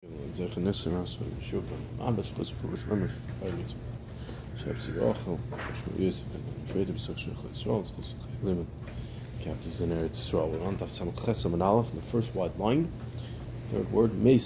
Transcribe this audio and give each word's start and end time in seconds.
In 0.00 0.32
the 0.34 0.48
first 12.06 12.32
white 12.34 12.56
line. 12.58 12.92
Third 13.72 13.90
word. 13.90 14.22
We 14.22 14.38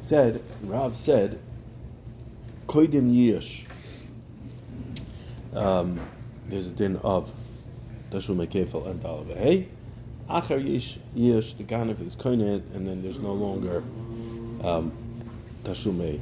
said, 0.00 0.42
Rav 0.62 0.96
said, 0.96 1.40
Koidim 2.68 3.10
Yish. 3.10 3.66
Um, 5.52 6.00
there's 6.48 6.68
a 6.68 6.70
din 6.70 6.96
of 6.98 7.32
Mekefel 8.36 8.86
and 8.86 9.02
Dalavahei. 9.02 9.66
Acher 10.28 10.62
Yish, 10.62 10.98
Yish, 11.16 11.56
the 11.56 11.64
Ganef 11.64 12.04
is 12.06 12.16
Koinet, 12.16 12.62
and 12.74 12.86
then 12.86 13.02
there's 13.02 13.18
no 13.18 13.32
longer 13.32 13.82
um, 14.62 14.92
Tashume 15.64 16.20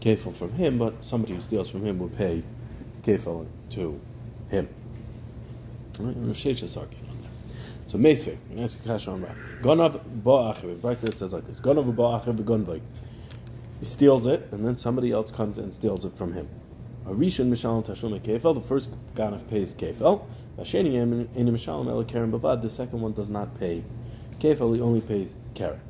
Kefel 0.00 0.34
from 0.34 0.52
him, 0.52 0.78
but 0.78 0.94
somebody 1.02 1.34
who 1.34 1.42
steals 1.42 1.70
from 1.70 1.84
him 1.84 1.98
will 1.98 2.08
pay 2.08 2.42
Kefel 3.02 3.46
to 3.70 4.00
him. 4.50 4.68
Right? 5.98 6.14
Rav 6.16 6.36
Sheish 6.36 6.62
is 6.62 6.76
arguing 6.76 7.08
on 7.08 7.16
that. 7.22 7.90
So 7.90 7.98
Meisvei, 7.98 8.36
ask 8.58 8.78
a 8.80 8.82
kasha 8.82 9.10
on 9.10 9.22
Rav. 9.22 9.36
Gonav 9.60 10.00
Ba'acher, 10.22 10.80
Bryce 10.80 11.04
it 11.04 11.18
says 11.18 11.32
like 11.32 11.46
this, 11.46 11.60
Gonav 11.60 11.94
Ba'acher 11.94 12.36
v'gonvay. 12.36 12.80
He 13.80 13.86
steals 13.86 14.26
it, 14.26 14.48
and 14.52 14.64
then 14.64 14.76
somebody 14.76 15.10
else 15.10 15.30
comes 15.30 15.58
and 15.58 15.72
steals 15.72 16.04
it 16.04 16.16
from 16.16 16.32
him. 16.32 16.48
A 17.06 17.10
Rishon 17.10 17.50
Mishalom 17.50 17.84
Tashume 17.84 18.20
Kefel, 18.20 18.54
the 18.54 18.60
first 18.60 18.90
Ganef 19.14 19.48
pays 19.48 19.74
Kefel, 19.74 20.24
The 20.56 20.64
second 22.68 23.00
one 23.00 23.12
does 23.12 23.30
not 23.30 23.58
pay 23.58 23.84
Kefel, 24.38 24.74
he 24.74 24.80
only 24.80 25.00
pays 25.00 25.34
Karen. 25.54 25.80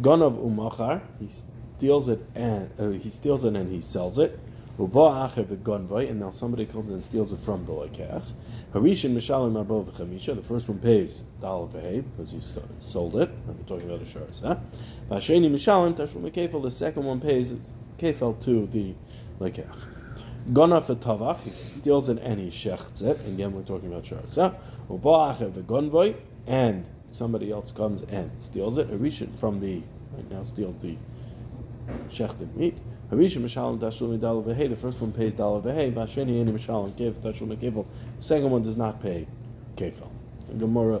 Gonav 0.00 0.42
Umachar, 0.42 1.02
he 1.20 1.28
steals 1.76 2.08
it 2.08 2.24
and 2.34 2.70
uh, 2.78 2.88
he 2.90 3.10
steals 3.10 3.44
it 3.44 3.54
and 3.54 3.70
he 3.70 3.80
sells 3.80 4.18
it. 4.18 4.38
And 4.76 4.92
now 4.92 6.32
somebody 6.32 6.66
comes 6.66 6.90
and 6.90 7.04
steals 7.04 7.32
it 7.32 7.38
from 7.40 7.64
the 7.64 7.72
Lekech. 7.72 8.24
Harishin 8.72 9.14
Mishalim 9.14 9.64
V'chamisha. 9.64 10.34
The 10.34 10.42
first 10.42 10.68
one 10.68 10.80
pays 10.80 11.22
Dal 11.40 11.70
V'hei 11.72 12.02
because 12.02 12.32
he 12.32 12.40
sold 12.40 13.14
it. 13.14 13.30
We're 13.46 13.54
talking 13.68 13.88
about 13.88 14.02
a 14.02 14.06
shars. 14.06 14.40
Huh? 14.42 14.56
Vasheni 15.08 15.48
Mishalim 15.48 15.94
Tashum. 15.94 16.62
The 16.62 16.70
second 16.70 17.04
one 17.04 17.20
pays 17.20 17.52
Kefel 17.98 18.42
to 18.44 18.66
the 18.66 18.94
Lekech. 19.38 19.93
Gona 20.52 20.84
for 20.84 20.94
Tavach. 20.94 21.40
He 21.40 21.50
steals 21.50 22.08
it 22.08 22.18
shechts 22.18 23.02
it. 23.02 23.18
Again, 23.26 23.52
we're 23.52 23.62
talking 23.62 23.90
about 23.90 24.06
shars. 24.06 24.36
Huh? 24.36 24.52
Uba'achev 24.90 25.52
V'gonvoy. 25.52 26.16
And 26.46 26.84
somebody 27.12 27.50
else 27.50 27.72
comes 27.72 28.02
and 28.02 28.30
steals 28.38 28.76
it. 28.78 28.90
Harishin 28.90 29.34
from 29.38 29.60
the 29.60 29.82
right 30.12 30.30
now 30.30 30.44
steals 30.44 30.76
the 30.78 30.96
shechted 32.10 32.54
meat. 32.56 32.76
Harisha 33.10 33.42
Mishalim 33.42 33.78
Tashul 33.78 34.10
Medal 34.10 34.42
Vehei. 34.42 34.68
The 34.68 34.76
first 34.76 35.00
one 35.00 35.12
pays 35.12 35.32
Dal 35.32 35.62
Vehei. 35.62 35.92
Vasheni 35.92 36.44
Eni 36.44 36.52
Mishalim 36.52 36.92
Kev 36.92 37.14
Tashul 37.14 37.48
Mekevel. 37.56 37.86
The 38.18 38.24
second 38.24 38.50
one 38.50 38.62
does 38.62 38.76
not 38.76 39.02
pay 39.02 39.26
Kefel. 39.76 40.10
And 40.50 40.60
Gemara 40.60 41.00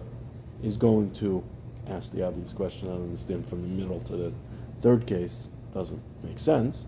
is 0.62 0.76
going 0.76 1.12
to 1.16 1.44
ask 1.88 2.10
the 2.12 2.26
obvious 2.26 2.52
question. 2.52 2.88
I 2.88 2.92
don't 2.92 3.04
understand 3.04 3.46
from 3.48 3.62
the 3.62 3.68
middle 3.68 4.00
to 4.02 4.16
the 4.16 4.32
third 4.80 5.06
case 5.06 5.48
doesn't 5.72 6.00
make 6.22 6.38
sense, 6.38 6.86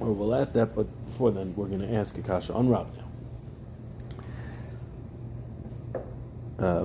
or 0.00 0.12
we'll 0.12 0.34
ask 0.34 0.54
that. 0.54 0.74
But 0.74 0.86
before 1.06 1.30
then, 1.30 1.54
we're 1.56 1.66
going 1.66 1.80
to 1.80 1.94
ask 1.94 2.16
Akasha 2.16 2.54
on 2.54 2.68
Rab 2.68 2.86
now. 2.96 3.04
Uh, 6.60 6.80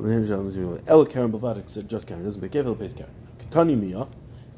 El 0.88 1.06
Karen 1.06 1.32
Bavadik 1.32 1.70
said 1.70 1.90
just 1.90 2.06
Karen 2.06 2.24
doesn't 2.24 2.42
pay 2.42 2.50
Kefel 2.50 2.78
pays 2.78 2.94
Karen. 2.94 3.14
Katani 3.40 3.76
Miyah. 3.80 4.08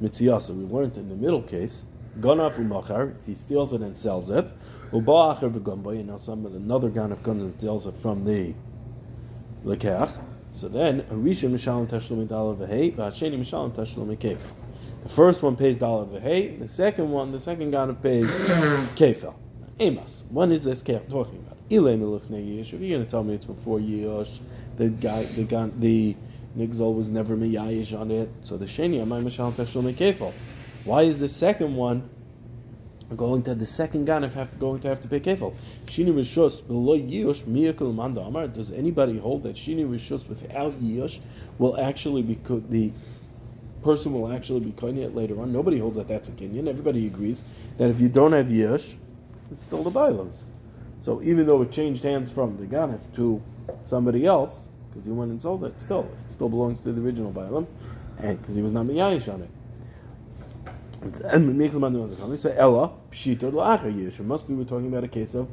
Mitziyasa. 0.02 0.50
We 0.50 0.66
learned 0.66 0.98
in 0.98 1.08
the 1.10 1.16
middle 1.16 1.42
case, 1.42 1.86
Ganaf 2.20 2.56
umachar, 2.58 3.14
if 3.20 3.26
he 3.26 3.36
steals 3.36 3.74
it 3.74 3.82
and 3.82 3.96
sells 3.96 4.30
it, 4.30 4.52
uba'achar 4.92 5.52
v'gambay, 5.52 6.00
and 6.00 6.08
now 6.08 6.18
some 6.18 6.46
another 6.46 6.90
ganaf 6.90 7.24
comes 7.24 7.44
and 7.44 7.54
steals 7.58 7.86
it 7.86 7.96
from 7.98 8.24
the 8.26 8.54
lekach. 9.66 10.12
So 10.54 10.68
then, 10.70 11.02
a 11.10 11.14
rishon 11.14 11.52
mishalim 11.52 11.88
tashlum 11.88 12.28
dollar 12.28 12.56
v'hei, 12.56 12.96
v'hasheni 12.96 13.40
mishalim 13.40 13.72
tashlum 13.74 14.16
kefel. 14.18 14.54
The 15.06 15.12
first 15.12 15.44
one 15.44 15.56
pays 15.56 15.78
dollar 15.78 16.06
v'hei, 16.06 16.58
the 16.58 16.68
second 16.68 17.12
one, 17.12 17.32
the 17.32 17.40
second 17.40 17.72
ganaf 17.72 18.02
pays 18.02 18.26
kefel. 18.96 19.36
Amos, 19.80 20.24
when 20.30 20.52
is 20.52 20.64
this 20.64 20.82
talking 20.82 20.96
about? 21.06 21.58
Ilay 21.70 22.00
milifnei 22.00 22.44
yish. 22.44 22.74
If 22.74 22.82
you're 22.82 22.98
going 22.98 23.06
to 23.06 23.12
tell 23.12 23.24
me 23.24 23.36
it's 23.36 23.46
before 23.46 23.78
yish, 23.78 24.40
the 24.78 24.88
guy, 24.88 25.26
the 25.26 25.44
gan, 25.44 25.74
the 25.80 26.16
Nigzol 26.58 26.96
was 26.96 27.08
never 27.08 27.38
miyayish 27.38 27.96
on 27.96 28.10
it. 28.10 28.32
So 28.42 28.58
the 28.58 28.66
sheni 28.66 28.96
amay 28.96 29.22
mishal 29.22 29.54
tashul 29.54 29.94
kefil. 29.94 30.34
Why 30.86 31.04
is 31.04 31.20
the 31.20 31.30
second 31.30 31.76
one 31.76 32.10
going 33.16 33.44
to 33.44 33.54
the 33.54 33.68
second 33.68 34.08
ganif 34.08 34.34
have 34.34 34.54
to 34.54 34.58
going 34.58 34.80
to 34.80 34.88
have 34.88 35.02
to 35.04 35.08
pay 35.08 35.20
kefil? 35.20 35.54
Shini 35.86 36.16
rishus 36.16 36.66
below 36.66 36.98
yish 36.98 37.44
miyakul 37.44 37.94
manda 37.94 38.22
amar. 38.22 38.48
Does 38.48 38.72
anybody 38.72 39.20
hold 39.20 39.44
that 39.44 39.56
shini 39.56 39.88
rishus 39.88 40.28
without 40.28 40.82
yish 40.82 41.20
will 41.60 41.80
actually 41.80 42.24
be 42.24 42.40
the 42.70 42.92
person 43.86 44.12
will 44.12 44.34
actually 44.34 44.60
be 44.60 44.72
koinit 44.72 45.16
later 45.16 45.40
on? 45.40 45.54
Nobody 45.54 45.80
holds 45.80 45.96
that 45.96 46.08
that's 46.08 46.28
a 46.28 46.32
kinyan. 46.32 46.68
Everybody 46.68 47.06
agrees 47.08 47.44
that 47.78 47.90
if 47.90 48.00
you 48.02 48.10
don't 48.10 48.34
have 48.34 48.48
yish, 48.48 48.96
it's 49.52 49.66
still 49.66 49.84
the 49.84 49.92
bilos. 49.92 50.46
So 51.02 51.22
even 51.22 51.46
though 51.46 51.62
it 51.62 51.72
changed 51.72 52.04
hands 52.04 52.32
from 52.32 52.58
the 52.58 52.66
ganif 52.66 53.00
to 53.16 53.42
somebody 53.86 54.26
else, 54.26 54.68
because 54.90 55.06
he 55.06 55.12
went 55.12 55.30
and 55.30 55.42
sold 55.42 55.64
it. 55.66 55.80
Still, 55.80 56.10
it 56.26 56.32
still 56.32 56.50
belongs 56.50 56.80
to 56.80 56.92
the 56.92 57.02
original 57.02 57.32
Bailam, 57.32 57.68
and 58.18 58.42
because 58.42 58.56
he 58.56 58.62
was 58.62 58.72
not 58.72 58.86
miyayish 58.86 59.32
on 59.32 59.42
it. 59.42 59.50
And 61.02 62.40
so 62.40 62.50
Ella 62.52 62.92
pshita 63.12 63.52
la'acher 63.52 63.94
yish. 63.94 64.20
It 64.20 64.26
must 64.26 64.48
be 64.48 64.54
we're 64.56 64.64
talking 64.64 64.88
about 64.88 65.04
a 65.04 65.10
case 65.10 65.36
of 65.36 65.48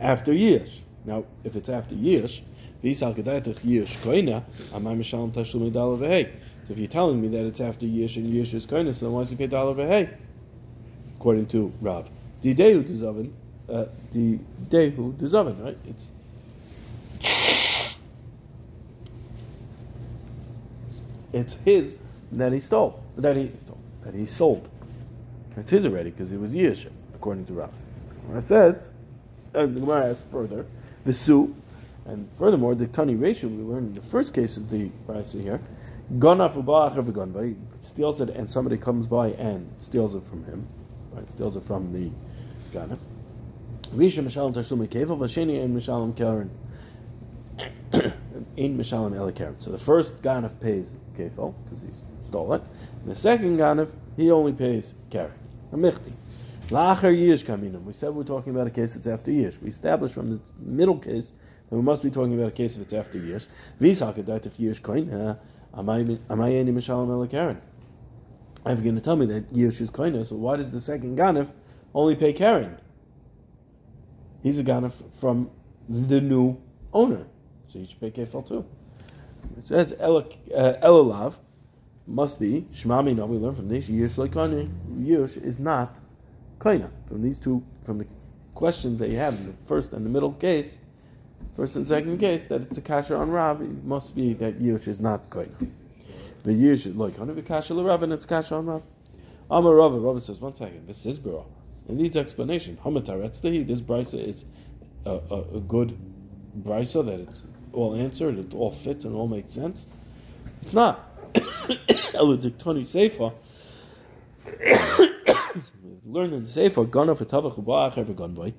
after 0.00 0.32
yish. 0.32 0.80
Now, 1.06 1.24
if 1.42 1.56
it's 1.56 1.68
after 1.68 1.94
yish, 1.94 2.42
v'isal 2.84 3.16
kedaytach 3.16 3.60
yish 3.60 3.96
koina 4.02 4.44
amay 4.72 4.96
mishalim 4.96 5.32
tashlum 5.32 5.72
dollar 5.72 5.96
v'hei. 5.96 6.30
So 6.66 6.72
if 6.72 6.78
you're 6.78 6.88
telling 6.88 7.20
me 7.20 7.28
that 7.28 7.44
it's 7.46 7.60
after 7.60 7.86
yish 7.86 8.16
and 8.16 8.32
yish 8.32 8.54
is 8.54 8.64
so 8.64 9.06
then 9.06 9.12
why 9.12 9.22
does 9.22 9.30
he 9.30 9.36
pay 9.36 9.46
dollar 9.46 9.74
v'hei? 9.74 10.08
According 11.16 11.46
to 11.48 11.72
Rav, 11.80 12.08
the 12.42 12.54
dehu 12.54 12.82
dezavin, 12.82 13.32
uh, 13.68 13.84
the 14.12 14.38
dehu 14.68 15.12
dezavin, 15.14 15.62
right? 15.62 15.78
It's 15.86 16.10
it's 21.32 21.54
his 21.64 21.96
that 22.32 22.52
he 22.52 22.60
stole, 22.60 23.02
that 23.16 23.36
he 23.36 23.50
stole, 23.56 23.78
that 24.02 24.14
he 24.14 24.24
sold. 24.24 24.68
It's 25.56 25.70
his 25.70 25.84
already 25.84 26.10
because 26.10 26.32
it 26.32 26.40
was 26.40 26.52
Yishim, 26.52 26.92
according 27.14 27.46
to 27.46 27.52
Rav. 27.52 27.70
So 28.08 28.38
it 28.38 28.46
says, 28.46 28.88
and 29.52 29.76
the 29.76 29.80
Gemara 29.80 30.10
asks 30.10 30.24
further, 30.30 30.66
the 31.04 31.12
su, 31.12 31.54
and 32.06 32.28
furthermore, 32.36 32.74
the 32.74 32.86
tani 32.86 33.14
ratio 33.14 33.48
we 33.48 33.62
learned 33.62 33.88
in 33.88 33.94
the 33.94 34.08
first 34.08 34.34
case 34.34 34.56
of 34.56 34.70
the 34.70 34.90
Brisa 35.06 35.42
here, 35.42 35.60
Ganaf 36.12 36.54
uba'achav 36.54 37.46
he 37.46 37.56
steals 37.80 38.20
it 38.20 38.30
and 38.30 38.50
somebody 38.50 38.76
comes 38.76 39.06
by 39.06 39.28
and 39.28 39.70
steals 39.80 40.14
it 40.14 40.26
from 40.26 40.44
him, 40.44 40.66
right? 41.12 41.28
Steals 41.30 41.56
it 41.56 41.64
from 41.64 41.92
the 41.92 42.10
Ganaf. 42.76 42.98
Risha 43.94 44.22
Mishalim 44.22 44.54
Tashum 44.54 44.86
Kevel, 44.88 45.18
Vasheni 45.18 45.62
and 45.64 45.76
Mishalim 45.76 46.16
Karen. 46.16 46.50
In 48.56 48.76
Mishalim 48.76 49.16
El. 49.16 49.32
So 49.60 49.70
the 49.70 49.78
first 49.78 50.20
Ganaf 50.20 50.60
pays 50.60 50.90
Kefel, 51.16 51.54
because 51.64 51.82
he 51.82 51.88
stole 52.22 52.52
it. 52.54 52.62
And 53.02 53.10
the 53.10 53.16
second 53.16 53.58
Ganef, 53.58 53.90
he 54.16 54.30
only 54.30 54.52
pays 54.52 54.94
Karen. 55.10 55.32
A 55.72 55.76
Michti. 55.76 56.12
Lacher 56.70 57.12
Yish 57.12 57.44
Kaminim. 57.44 57.84
We 57.84 57.92
said 57.92 58.14
we're 58.14 58.24
talking 58.24 58.54
about 58.54 58.66
a 58.66 58.70
case 58.70 58.94
that's 58.94 59.06
after 59.06 59.30
Yish. 59.30 59.60
We 59.60 59.70
established 59.70 60.14
from 60.14 60.30
the 60.30 60.40
middle 60.58 60.98
case 60.98 61.32
that 61.68 61.76
we 61.76 61.82
must 61.82 62.02
be 62.02 62.10
talking 62.10 62.34
about 62.34 62.48
a 62.48 62.52
case 62.52 62.74
if 62.74 62.82
it's 62.82 62.92
after 62.92 63.18
Yish. 63.18 63.46
Visakadatach 63.80 64.52
Yish 64.58 64.80
Koin. 64.80 65.38
Amayeni 65.76 66.20
Mishalim 66.72 67.10
El 67.10 67.26
Karen. 67.26 67.60
I'm 68.66 68.82
going 68.82 68.94
to 68.94 69.00
tell 69.00 69.16
me 69.16 69.26
that 69.26 69.52
Yish 69.52 69.80
is 69.80 69.90
Koin, 69.90 70.24
so 70.26 70.36
why 70.36 70.56
does 70.56 70.70
the 70.70 70.80
second 70.80 71.18
Ganef 71.18 71.48
only 71.94 72.16
pay 72.16 72.32
Karen? 72.32 72.78
He's 74.42 74.58
a 74.58 74.64
Ganef 74.64 74.92
from 75.20 75.50
the 75.88 76.20
new 76.20 76.56
owner. 76.92 77.26
So 77.68 77.78
he 77.78 77.86
should 77.86 78.00
pay 78.00 78.10
Kefel 78.10 78.46
too. 78.46 78.64
It 79.58 79.66
says 79.66 79.92
Elalav 79.92 81.32
uh, 81.32 81.36
must 82.06 82.38
be 82.38 82.66
Shmami. 82.72 83.16
No, 83.16 83.26
we 83.26 83.36
learn 83.36 83.54
from 83.54 83.68
this 83.68 83.86
Yush 83.86 84.16
Lekani. 84.16 84.70
Yush 84.98 85.42
is 85.42 85.58
not 85.58 85.98
Kaina. 86.58 86.90
From 87.08 87.22
these 87.22 87.38
two, 87.38 87.62
from 87.84 87.98
the 87.98 88.06
questions 88.54 88.98
that 89.00 89.10
you 89.10 89.16
have 89.16 89.34
in 89.34 89.46
the 89.46 89.54
first 89.66 89.92
and 89.92 90.04
the 90.04 90.10
middle 90.10 90.32
case, 90.32 90.78
first 91.56 91.76
and 91.76 91.86
second 91.86 92.18
case, 92.18 92.44
that 92.46 92.62
it's 92.62 92.78
a 92.78 92.82
kasha 92.82 93.16
on 93.16 93.30
Rav, 93.30 93.62
it 93.62 93.84
must 93.84 94.14
be 94.14 94.34
that 94.34 94.60
Yush 94.60 94.88
is 94.88 95.00
not 95.00 95.28
Kaina. 95.30 95.70
The 96.42 96.52
Yush 96.52 96.96
like 96.96 97.16
Hanavi 97.16 97.44
kasha 97.44 97.74
Rav, 97.74 98.02
and 98.02 98.12
it's 98.12 98.24
kasha 98.24 98.56
on 98.56 98.66
Rav. 98.66 98.82
Amar 99.50 99.74
Rav. 99.74 99.94
Rav 99.94 100.22
says 100.22 100.40
one 100.40 100.54
second. 100.54 100.86
This 100.86 101.06
is 101.06 101.18
bro. 101.18 101.46
It 101.88 101.94
needs 101.94 102.16
explanation. 102.16 102.78
Hamataretztehi. 102.82 103.66
This 103.66 103.80
brisa 103.80 104.26
is 104.26 104.46
a, 105.04 105.20
a, 105.30 105.40
a 105.56 105.60
good 105.60 105.96
brisa 106.62 107.04
that 107.04 107.20
it's 107.20 107.42
all 107.74 107.94
answered, 107.94 108.38
it 108.38 108.54
all 108.54 108.70
fits 108.70 109.04
and 109.04 109.14
all 109.14 109.28
makes 109.28 109.52
sense. 109.52 109.86
It's 110.62 110.72
not. 110.72 111.10
Eludiktoni 111.34 112.86
Sefer. 112.86 113.32
Learn 116.06 116.32
in 116.32 116.44
the 116.44 116.50
Seifa, 116.50 116.88
Gana 116.90 117.14
for 117.14 117.24
Tavach 117.24 117.62
Uba'acher 117.62 118.04
v'Ganvai. 118.04 118.52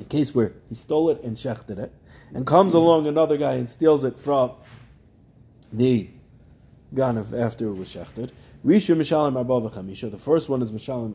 A 0.00 0.04
case 0.04 0.34
where 0.34 0.52
he 0.68 0.74
stole 0.74 1.10
it 1.10 1.22
and 1.22 1.36
shechted 1.36 1.78
it, 1.78 1.92
and 2.34 2.46
comes 2.46 2.74
along 2.74 3.06
another 3.06 3.36
guy 3.36 3.54
and 3.54 3.68
steals 3.68 4.04
it 4.04 4.18
from 4.18 4.52
the 5.72 6.08
Ganav 6.94 7.38
after 7.38 7.68
it 7.68 7.74
was 7.74 7.88
shechted. 7.88 8.30
Risha 8.64 8.96
Mishalim 8.96 9.36
Arba 9.36 9.68
v'Chamisha. 9.68 10.10
The 10.10 10.18
first 10.18 10.48
one 10.48 10.62
is 10.62 10.72
Mishalim 10.72 11.14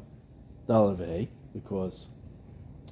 Dalar 0.67 1.27
because 1.53 2.07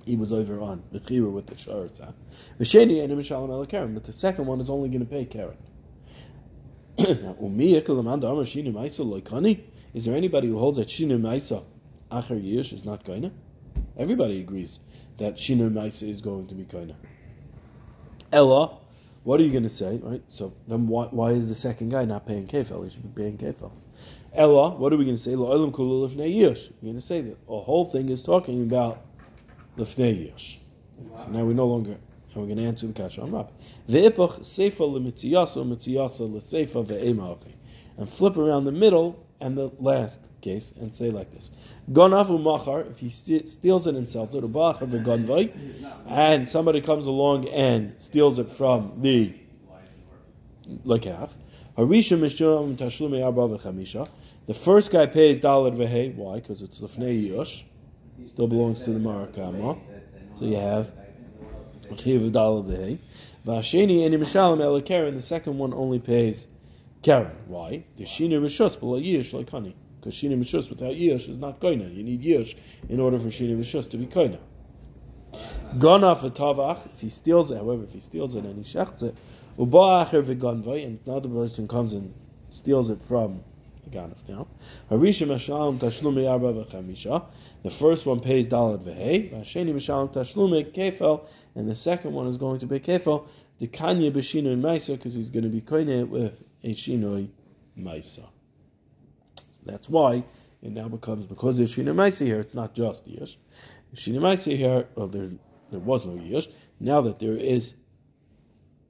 he 0.06 0.16
was 0.16 0.34
over 0.34 0.60
on 0.62 0.84
the 0.92 1.00
Chira 1.00 1.32
with 1.32 1.48
the 1.48 1.56
Sharatza. 1.56 2.14
V'Sheni 2.60 3.04
and 3.04 3.14
Mishalim 3.14 3.50
El 3.50 3.66
Karen, 3.66 3.94
but 3.94 4.04
the 4.04 4.14
second 4.14 4.46
one 4.46 4.60
is 4.62 4.70
only 4.70 4.90
going 4.90 5.00
to 5.02 5.06
pay 5.06 5.26
Karen. 5.26 5.58
Is 9.94 10.06
there 10.06 10.16
anybody 10.16 10.48
who 10.48 10.58
holds 10.60 10.78
that 10.78 10.88
Shinu 10.88 11.20
Maisa 11.20 11.64
Acher 12.12 12.42
Yish 12.42 12.74
is 12.74 12.86
not 12.86 13.04
Koina? 13.04 13.32
Everybody 13.98 14.40
agrees 14.42 14.80
that 15.21 15.35
Shinu 15.35 15.71
Maisa 15.71 16.09
is 16.09 16.21
going 16.21 16.47
to 16.47 16.56
be 16.56 16.65
Koina. 16.65 16.95
Ella, 18.31 18.77
what 19.23 19.39
are 19.39 19.44
you 19.44 19.51
going 19.51 19.63
to 19.63 19.69
say, 19.69 20.00
right? 20.01 20.23
So 20.29 20.53
then 20.68 20.88
why, 20.88 21.06
why 21.06 21.31
is 21.31 21.47
the 21.47 21.56
second 21.56 21.89
guy 21.89 22.06
not 22.06 22.25
paying 22.25 22.47
kefel? 22.47 22.83
He 22.83 22.89
should 22.89 23.13
be 23.13 23.21
paying 23.21 23.38
kefel. 23.38 23.71
Ella, 24.33 24.71
what 24.71 24.91
are 24.91 24.97
we 24.97 25.06
going 25.06 25.18
to 25.18 25.21
say? 25.21 25.31
Kulu 25.33 26.07
yish. 26.09 26.71
You're 26.81 26.91
going 26.91 26.95
to 26.95 27.01
say 27.01 27.21
that 27.21 27.45
the 27.45 27.59
whole 27.59 27.85
thing 27.85 28.09
is 28.09 28.23
talking 28.23 28.63
about 28.63 29.01
lefnei 29.77 30.31
yish. 30.31 30.57
So 31.23 31.27
now 31.29 31.44
we 31.44 31.53
no 31.53 31.68
longer, 31.68 31.91
and 31.91 32.35
we're 32.35 32.45
going 32.45 32.57
to 32.57 32.65
answer 32.65 32.88
the 32.88 32.94
kasha 32.94 33.21
on 33.21 33.31
Rab. 33.31 33.51
Ve'ipach 33.88 34.39
seifa 34.39 34.79
le'mitziyasa, 34.79 35.63
mitziyasa 35.68 36.31
le'seifa 36.31 36.85
ve'ema 36.85 37.38
And 37.97 38.09
flip 38.09 38.38
around 38.38 38.65
the 38.65 38.71
middle 38.71 39.23
and 39.42 39.58
the 39.58 39.72
last 39.80 40.22
case 40.42 40.74
and 40.80 40.94
say 40.94 41.10
like 41.10 41.32
this: 41.34 41.52
Gonavu 41.92 42.42
machar, 42.42 42.82
if 42.82 43.00
he 43.00 43.10
st- 43.10 43.50
steals 43.50 43.88
it 43.88 43.96
and 43.96 44.08
sells 44.08 44.36
it, 44.36 44.44
gunvay, 44.44 45.52
and 46.08 46.48
somebody 46.48 46.80
comes 46.82 47.06
along 47.06 47.48
and 47.50 47.96
steals 48.00 48.40
it 48.40 48.50
from 48.50 48.94
the 49.02 49.34
lekach. 50.86 51.30
The 54.48 54.54
first 54.54 54.92
guy 54.92 55.06
pays 55.06 55.40
dalad 55.40 55.78
v'hei. 55.78 56.16
Why? 56.16 56.36
Because 56.36 56.62
it's 56.62 56.82
lefnei 56.82 57.32
yush. 57.32 57.64
Still 58.28 58.48
belongs 58.48 58.84
to 58.84 58.92
the 58.92 59.00
marakama. 59.00 59.80
So 60.38 60.46
you 60.46 60.58
have 60.58 60.92
chiv 61.98 62.22
dalad 62.22 62.66
v'hei. 62.68 62.98
V'asheni 63.46 64.04
el 64.04 65.12
The 65.12 65.22
second 65.22 65.58
one 65.58 65.74
only 65.74 66.00
pays 66.00 66.48
Karen. 67.03 67.31
Why? 67.48 67.86
The 67.98 68.03
Shina 68.06 68.39
Rishus 68.39 68.80
below 68.80 69.00
Yish 69.00 69.33
like 69.33 69.50
honey. 69.50 69.75
Because 70.00 70.13
Shina 70.13 70.39
Rishus 70.39 70.69
without 70.69 70.94
Yish 70.94 71.30
is 71.30 71.38
not 71.38 71.59
Koina. 71.59 71.95
You 71.95 72.03
need 72.03 72.21
Yish 72.21 72.56
in 72.89 73.00
order 73.00 73.19
for 73.19 73.27
Shina 73.27 73.57
Rishus 73.57 73.89
to 73.92 73.98
be 73.98 74.06
Koina. 74.06 74.39
Gana 75.80 76.15
for 76.15 76.30
Tavach, 76.30 76.80
if 76.94 77.00
he 77.00 77.09
steals 77.09 77.50
it, 77.50 77.57
however, 77.57 77.83
if 77.83 77.94
he 77.94 78.01
steals 78.01 78.36
it 78.36 78.44
and 78.44 78.63
he 78.63 78.69
shechts 78.69 79.03
it, 79.03 79.15
Uba'acher 79.57 80.24
v'ganvay, 80.24 80.86
and 80.86 81.00
another 81.06 81.30
person 81.30 81.68
comes 81.68 81.94
and 81.94 82.13
steals 82.50 82.89
it 82.89 83.01
from 83.01 83.42
the 83.86 83.89
Ganaf 83.89 84.18
now. 84.27 84.47
Harisha 84.89 85.25
Mashalim 85.25 85.80
Tashlumi 85.80 86.30
Arba 86.30 86.54
v'chamisha. 86.54 87.25
The 87.63 87.69
first 87.69 88.06
one 88.06 88.19
pays 88.19 88.47
Dalad 88.47 88.83
v'hei. 88.83 89.33
Hasheni 89.33 89.74
Mashalim 89.74 90.13
Tashlumi 90.13 90.74
Kefel, 90.74 91.25
and 91.56 91.69
the 91.69 91.75
second 91.75 92.12
one 92.12 92.27
is 92.27 92.38
going 92.38 92.59
to 92.59 92.68
pay 92.68 92.80
Kefel. 92.80 93.27
The 93.59 93.68
Kanya 93.68 94.12
B'shinu 94.12 94.51
in 94.54 94.62
Maisa, 94.62 94.97
because 94.97 95.13
he's 95.13 95.30
going 95.30 95.44
to 95.44 95.50
be 95.50 95.62
Koine 95.62 96.09
with 96.09 96.33
a 96.63 96.69
shinoi 96.69 97.30
maisa. 97.78 98.28
So 99.36 99.60
that's 99.66 99.90
why 99.90 100.24
it 100.62 100.72
now 100.72 100.88
becomes 100.88 101.25
because 101.25 101.58
there's 101.58 101.75
shinoi 101.75 101.96
maisa 101.96 102.25
here. 102.25 102.40
It's 102.40 102.56
not 102.56 102.74
just 102.74 103.08
yish. 103.08 103.38
Shinoi 103.96 104.19
maisa 104.19 104.56
here. 104.56 104.88
Well, 104.96 105.08
there 105.08 105.30
there 105.72 105.80
was 105.80 106.06
no 106.06 106.13
yish. 106.13 106.48
Now 106.80 107.02
that 107.02 107.19
there 107.19 107.38
is 107.38 107.74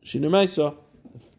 shinoi 0.06 0.30
maisa, 0.30 0.76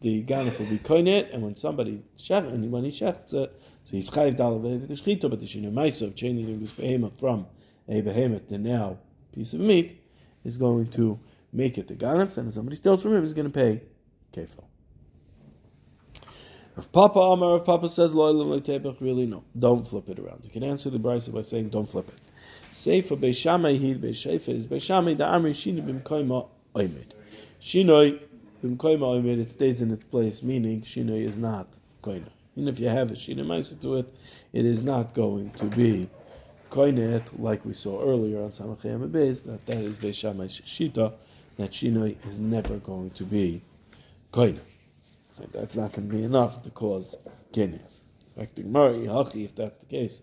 the 0.01 0.23
ganif 0.23 0.59
will 0.59 0.65
be 0.67 0.79
koinet, 0.79 1.33
and 1.33 1.43
when 1.43 1.55
somebody 1.55 2.03
shech, 2.17 2.47
and 2.47 2.71
when 2.71 2.83
he 2.83 2.91
shechts 2.91 3.33
it, 3.33 3.61
so 3.85 3.91
he's 3.91 4.09
chayv 4.09 4.35
dalav 4.35 4.61
the 4.61 5.27
but 5.29 5.39
the 5.39 5.45
shinoi 5.45 5.73
maisa 5.73 6.03
of 6.03 6.15
changing 6.15 6.59
this 6.59 6.71
behemoth 6.71 7.19
from 7.19 7.45
a 7.87 8.01
behemoth 8.01 8.47
to 8.49 8.57
now 8.57 8.97
piece 9.33 9.53
of 9.53 9.59
meat 9.59 10.01
is 10.43 10.57
going 10.57 10.87
to 10.87 11.19
make 11.51 11.77
it 11.77 11.87
the 11.87 11.95
ganif, 11.95 12.37
and 12.37 12.47
if 12.47 12.53
somebody 12.53 12.75
steals 12.75 13.03
from 13.03 13.15
him, 13.15 13.23
he's 13.23 13.33
going 13.33 13.51
to 13.51 13.53
pay 13.53 13.81
kefil. 14.33 14.65
If 16.75 16.91
Papa 16.91 17.19
Amar, 17.19 17.57
if 17.57 17.65
Papa 17.65 17.87
says 17.87 18.15
loyal 18.15 18.45
really 18.99 19.25
no, 19.27 19.43
don't 19.57 19.87
flip 19.87 20.09
it 20.09 20.17
around. 20.17 20.43
You 20.43 20.49
can 20.49 20.63
answer 20.63 20.89
the 20.89 20.97
brisa 20.97 21.31
by 21.31 21.43
saying 21.43 21.69
don't 21.69 21.89
flip 21.89 22.09
it. 22.09 22.19
Seifa 22.71 23.15
beishamay 23.15 23.79
hid 23.79 24.01
beishefa 24.01 24.49
is 24.49 24.65
beishamay 24.65 25.15
da 25.15 25.33
amri 25.33 25.51
shini 25.51 25.85
bimkoima 25.85 26.47
oimid. 26.73 27.13
Shinoi 27.61 28.19
bimkoima 28.63 29.01
oimid. 29.01 29.39
It 29.39 29.51
stays 29.51 29.81
in 29.81 29.91
its 29.91 30.03
place, 30.05 30.41
meaning 30.41 30.81
shinoi 30.81 31.27
is 31.27 31.37
not 31.37 31.67
koina. 32.01 32.29
And 32.55 32.67
if 32.67 32.79
you 32.79 32.89
have 32.89 33.11
a 33.11 33.13
shinoi 33.13 33.79
to 33.81 33.95
it, 33.97 34.11
it 34.53 34.65
is 34.65 34.81
not 34.81 35.13
going 35.13 35.51
to 35.51 35.65
be 35.65 36.09
koinet 36.71 37.21
like 37.37 37.63
we 37.63 37.73
saw 37.73 38.01
earlier 38.01 38.41
on 38.41 38.49
Samachayim 38.49 39.11
Beis. 39.11 39.43
That 39.43 39.63
that 39.67 39.77
is 39.77 39.99
beishamay 39.99 40.47
shita. 40.49 41.13
That 41.57 41.69
shinoi 41.69 42.15
is 42.27 42.39
never 42.39 42.77
going 42.77 43.11
to 43.11 43.23
be 43.23 43.61
koina. 44.31 44.61
That's 45.51 45.75
not 45.75 45.93
going 45.93 46.09
to 46.09 46.15
be 46.15 46.23
enough 46.23 46.63
to 46.63 46.69
cause 46.69 47.15
Kenya. 47.51 47.79
Affecting 48.35 48.71
Mari, 48.71 49.05
Hachi, 49.05 49.45
if 49.45 49.55
that's 49.55 49.79
the 49.79 49.85
case. 49.85 50.21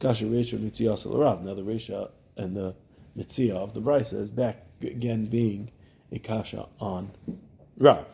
Kasha 0.00 0.24
Resha 0.24 0.58
Mitziyah 0.58 1.18
Rav. 1.18 1.42
Now 1.42 1.54
the 1.54 1.62
Resha 1.62 2.10
and 2.36 2.56
the 2.56 2.74
Mitziyah 3.16 3.56
of 3.56 3.74
the 3.74 3.80
Brisa 3.80 4.14
is 4.14 4.30
back 4.30 4.64
again 4.80 5.26
being 5.26 5.70
a 6.12 6.18
Kasha 6.18 6.66
on 6.80 7.10
Rav. 7.78 8.06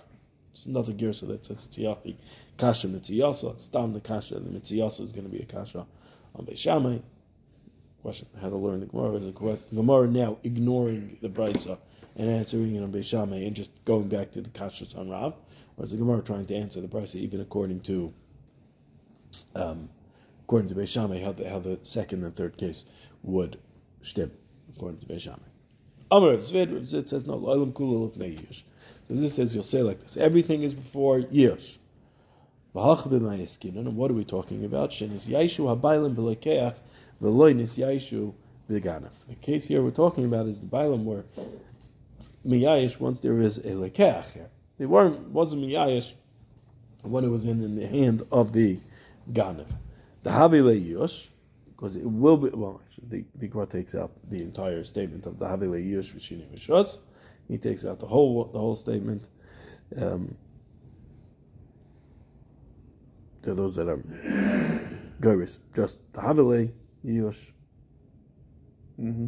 It's 0.52 0.66
another 0.66 0.92
Girsa 0.92 1.26
that 1.28 1.44
says 1.44 1.66
it's 1.66 1.76
Yachi. 1.76 2.16
Kasha 2.56 2.88
Mitziyasa. 2.88 3.58
Stam 3.58 3.92
the 3.92 4.00
Kasha, 4.00 4.34
the 4.34 4.58
Mitziyasa 4.58 5.00
is 5.00 5.12
going 5.12 5.26
to 5.26 5.32
be 5.32 5.42
a 5.42 5.46
Kasha 5.46 5.86
on 6.34 6.46
Beishamai. 6.46 7.02
Question 8.02 8.28
how 8.40 8.50
to 8.50 8.56
learn 8.56 8.80
the 8.80 8.86
Gemara. 8.86 9.18
The 9.18 9.58
Gemara 9.74 10.06
now 10.08 10.38
ignoring 10.44 11.16
the 11.20 11.28
Brisa 11.28 11.78
and 12.16 12.30
answering 12.30 12.74
it 12.76 12.82
on 12.82 12.92
Beishamai 12.92 13.46
and 13.46 13.56
just 13.56 13.70
going 13.84 14.08
back 14.08 14.30
to 14.32 14.40
the 14.40 14.50
Kashas 14.50 14.96
on 14.96 15.08
Rav. 15.08 15.34
Or 15.76 15.84
is 15.84 15.90
the 15.90 15.96
Gemara 15.96 16.22
trying 16.22 16.46
to 16.46 16.54
answer 16.54 16.80
the 16.80 16.88
brisa 16.88 17.16
even 17.16 17.40
according 17.40 17.80
to 17.80 18.12
um, 19.56 19.88
according 20.44 20.68
to 20.68 20.74
Beishamai 20.74 21.22
how 21.24 21.32
the 21.32 21.48
how 21.48 21.58
the 21.58 21.78
second 21.82 22.24
and 22.24 22.34
third 22.34 22.56
case 22.56 22.84
would 23.22 23.58
stem 24.02 24.30
according 24.74 25.00
to 25.00 25.06
Beishamai. 25.06 25.40
Amar 26.10 26.36
Zvid 26.36 26.92
it 26.94 27.08
says 27.08 27.26
no 27.26 27.34
lo'elam 27.34 27.72
kula 27.72 28.08
lefnei 28.08 28.38
yish. 28.38 28.62
So 29.08 29.28
says 29.28 29.54
you'll 29.54 29.64
say 29.64 29.82
like 29.82 30.00
this: 30.00 30.16
everything 30.16 30.62
is 30.62 30.74
before 30.74 31.20
yish. 31.20 31.78
And 32.76 33.96
what 33.96 34.10
are 34.10 34.14
we 34.14 34.24
talking 34.24 34.64
about? 34.64 34.90
Shenis 34.90 35.28
yaishu 35.28 35.80
habaylim 35.80 36.14
b'lekeach 36.14 36.74
v'loinis 37.22 37.74
yaishu 37.76 38.32
b'ganaf. 38.68 39.10
The 39.28 39.34
case 39.36 39.64
here 39.66 39.82
we're 39.82 39.90
talking 39.90 40.24
about 40.24 40.46
is 40.46 40.60
the 40.60 40.66
bailam 40.66 41.04
where 41.04 41.24
miyayish 42.46 42.98
once 43.00 43.20
there 43.20 43.40
is 43.40 43.58
a 43.58 43.62
lekeach 43.62 44.30
here. 44.30 44.50
They 44.78 44.86
weren't 44.86 45.28
wasn't 45.28 45.62
miyayish 45.62 46.12
when 47.02 47.24
it 47.24 47.28
was 47.28 47.44
in, 47.44 47.62
in 47.62 47.74
the 47.74 47.86
hand 47.86 48.22
of 48.32 48.52
the 48.52 48.78
Ganev. 49.32 49.68
The 50.22 50.30
Havile 50.30 50.80
Yush, 50.82 51.28
because 51.66 51.96
it 51.96 52.04
will 52.04 52.36
be 52.36 52.48
well 52.50 52.80
actually 52.84 53.24
the, 53.38 53.48
the 53.48 53.66
takes 53.66 53.94
out 53.94 54.10
the 54.30 54.38
entire 54.38 54.84
statement 54.84 55.26
of 55.26 55.38
the 55.38 55.46
Havile 55.46 55.84
Yush 55.84 56.12
Vishini 56.14 56.46
Vishos. 56.54 56.98
He 57.48 57.58
takes 57.58 57.84
out 57.84 58.00
the 58.00 58.06
whole 58.06 58.44
the 58.44 58.58
whole 58.58 58.76
statement. 58.76 59.24
Um, 59.96 60.34
there 63.42 63.52
are 63.52 63.56
those 63.56 63.76
that 63.76 63.88
are 63.88 63.98
Goris, 65.20 65.58
just 65.76 65.98
the 66.14 66.20
Havile 66.20 66.70
Yush. 67.04 67.36
Mm-hmm. 69.00 69.26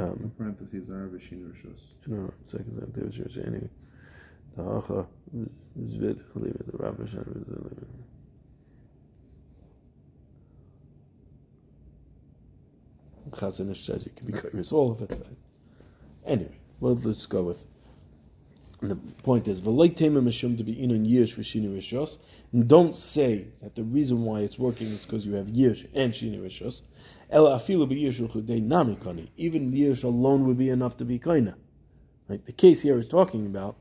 Um, 0.00 0.32
parentheses 0.38 0.88
are 0.88 1.08
Vishini 1.08 1.52
Vishos. 1.52 1.80
No, 2.06 2.32
second 2.50 3.36
anyway. 3.44 3.68
Halacha 4.56 5.06
Zvid 5.78 6.20
Leave 6.34 6.56
the 6.66 6.78
Rabbi 6.78 7.04
Chazon 13.32 13.70
Ish 13.70 13.84
says 13.84 14.06
you 14.06 14.12
can 14.16 14.26
be 14.26 14.32
curious 14.32 14.72
all 14.72 14.92
of 14.92 15.02
it. 15.02 15.26
Anyway, 16.24 16.56
well, 16.80 16.98
let's 17.04 17.26
go 17.26 17.42
with. 17.42 17.62
And 18.80 18.90
the 18.90 18.96
point 19.22 19.46
is, 19.46 19.60
mishum 19.60 20.56
to 20.56 20.64
be 20.64 20.74
rishos. 20.74 22.18
And 22.52 22.66
don't 22.66 22.96
say 22.96 23.48
that 23.62 23.74
the 23.74 23.82
reason 23.82 24.22
why 24.22 24.40
it's 24.40 24.58
working 24.58 24.86
is 24.86 25.04
because 25.04 25.26
you 25.26 25.34
have 25.34 25.48
yish 25.48 25.86
and 25.94 26.12
shini 26.12 26.40
rishos. 26.40 26.82
Even 29.36 29.72
yish 29.72 30.04
alone 30.04 30.46
would 30.46 30.58
be 30.58 30.70
enough 30.70 30.96
to 30.96 31.04
be 31.04 31.18
kaina. 31.18 31.54
Right? 32.28 32.44
The 32.46 32.52
case 32.52 32.80
here 32.80 32.98
is 32.98 33.06
talking 33.06 33.46
about 33.46 33.76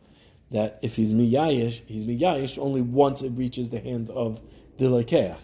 that 0.51 0.79
if 0.81 0.95
he's 0.95 1.13
miyayish, 1.13 1.81
he's 1.85 2.05
miyayish 2.05 2.57
only 2.57 2.81
once 2.81 3.21
it 3.21 3.29
reaches 3.29 3.69
the 3.69 3.79
hand 3.79 4.09
of 4.09 4.41
the 4.77 4.85
lekeach. 4.85 5.37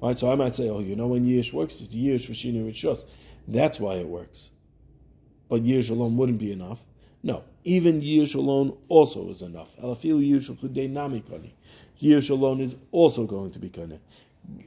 Right, 0.00 0.18
so 0.18 0.32
I 0.32 0.34
might 0.34 0.54
say, 0.54 0.70
oh, 0.70 0.80
you 0.80 0.96
know 0.96 1.08
when 1.08 1.26
Yish 1.26 1.52
works, 1.52 1.80
it's 1.80 1.94
Yish 1.94 2.24
for 2.24 2.32
Shinu 2.32 2.66
Rishos. 2.66 3.04
That's 3.46 3.78
why 3.78 3.96
it 3.96 4.06
works. 4.08 4.50
But 5.50 5.64
Yish 5.64 5.90
alone 5.90 6.16
wouldn't 6.16 6.38
be 6.38 6.52
enough. 6.52 6.80
No, 7.22 7.44
even 7.64 8.00
Yish 8.00 8.34
alone 8.34 8.76
also 8.88 9.28
is 9.30 9.42
enough. 9.42 9.68
Alafil 9.76 10.20
Yish 10.20 10.48
Kani. 10.50 11.50
Yish 12.00 12.30
alone 12.30 12.60
is 12.60 12.76
also 12.92 13.26
going 13.26 13.50
to 13.50 13.58
be 13.58 13.68
Kani. 13.68 13.98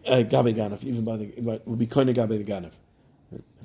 Uh, 0.05 0.21
Gabe 0.21 0.55
Ganef, 0.55 0.83
even 0.83 1.03
by 1.03 1.17
the, 1.17 1.61
will 1.65 1.75
be 1.75 1.87
Kani 1.87 2.13
Gabe 2.13 2.45
Ganef. 2.45 2.73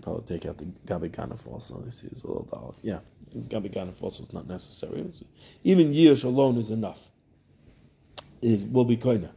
Probably 0.01 0.39
take 0.39 0.47
out 0.47 0.59
the 0.59 0.65
Gabe 0.87 1.13
Ganef 1.13 1.47
also. 1.47 1.83
This 1.85 2.03
is 2.03 2.23
a 2.25 2.27
little 2.27 2.49
dollar. 2.51 2.75
Yeah, 2.83 3.01
Gabe 3.49 3.67
Ganef 3.67 4.03
also 4.03 4.23
is 4.23 4.33
not 4.33 4.49
necessary. 4.49 5.05
Even 5.65 5.93
Yish 5.93 6.25
alone 6.25 6.57
is 6.57 6.71
enough. 6.71 7.11
Is 8.41 8.65
will 8.65 8.85
be 8.85 8.97
Kani. 8.97 9.29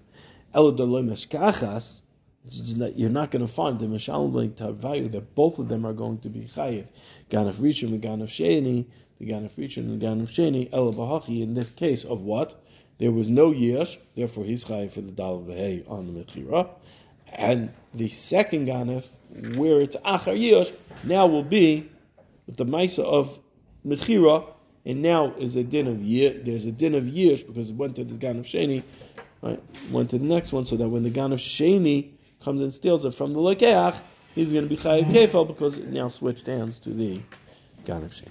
Elodoloi 0.55 1.03
Meshkachas 1.05 2.01
you're 2.50 3.10
not 3.10 3.31
going 3.31 3.45
to 3.45 3.51
find 3.51 3.79
the 3.79 3.86
Mishal 3.86 4.31
Tarvayu 4.53 5.12
that 5.12 5.36
both 5.36 5.60
of 5.60 5.67
them 5.69 5.86
are 5.86 5.93
going 5.93 6.19
to 6.19 6.29
be 6.29 6.41
Chayiv. 6.41 6.88
Ganaf 7.29 7.55
Rishon 7.55 7.89
and 7.89 8.01
Ganaf 8.01 8.29
Sheni, 8.29 8.86
the 9.19 9.25
Ganaf 9.27 9.51
Rishon 9.51 9.77
and 9.77 10.01
Ganaf 10.01 10.29
Sheni, 10.29 10.69
El 10.74 10.93
Bahachi, 10.93 11.43
in 11.43 11.53
this 11.53 11.69
case 11.69 12.03
of 12.03 12.21
what? 12.21 12.55
There 12.98 13.12
was 13.12 13.29
no 13.29 13.51
Yesh, 13.51 13.98
therefore 14.15 14.45
he's 14.45 14.65
Chayiv 14.65 14.93
for 14.93 15.01
the 15.01 15.12
Dal 15.12 15.41
Vahei 15.41 15.89
on 15.89 16.07
the 16.07 16.24
Mechira. 16.24 16.69
And 17.31 17.71
the 17.93 18.10
second 18.10 18.67
Ganaf, 18.67 19.07
where 19.55 19.79
it's 19.79 19.95
Achar 19.98 20.39
Yesh, 20.39 20.71
now 21.03 21.27
will 21.27 21.43
be 21.43 21.89
with 22.48 22.57
the 22.57 22.65
Maisa 22.65 23.03
of 23.03 23.39
Mechira, 23.86 24.45
and 24.83 25.03
now 25.03 25.33
is 25.38 25.55
a 25.55 25.63
din 25.63 25.88
of 25.88 26.01
year. 26.01 26.41
There's 26.43 26.65
a 26.65 26.71
din 26.71 26.95
of 26.95 27.07
years 27.07 27.43
because 27.43 27.69
it 27.69 27.75
went 27.75 27.95
to 27.98 28.03
the 28.03 28.15
Gan 28.15 28.39
of 28.39 28.45
Sheni, 28.45 28.81
right? 29.43 29.62
Went 29.91 30.10
to 30.10 30.17
the 30.17 30.25
next 30.25 30.51
one, 30.51 30.65
so 30.65 30.75
that 30.75 30.89
when 30.89 31.03
the 31.03 31.12
Gan 31.12 31.31
of 31.33 31.39
Sheni 31.39 32.10
comes 32.43 32.62
and 32.62 32.74
steals 32.74 33.05
it 33.05 33.13
from 33.13 33.33
the 33.33 33.39
Lekeach, 33.39 33.98
he's 34.36 34.51
going 34.51 34.67
to 34.67 34.69
be 34.69 34.77
Chayiv 34.77 35.12
Kefal 35.12 35.48
because 35.48 35.77
it 35.77 35.88
now 35.88 36.07
switched 36.07 36.48
hands 36.48 36.79
to 36.79 36.89
the 36.89 37.21
Gan 37.86 38.03
of 38.03 38.12
Sheni. 38.12 38.29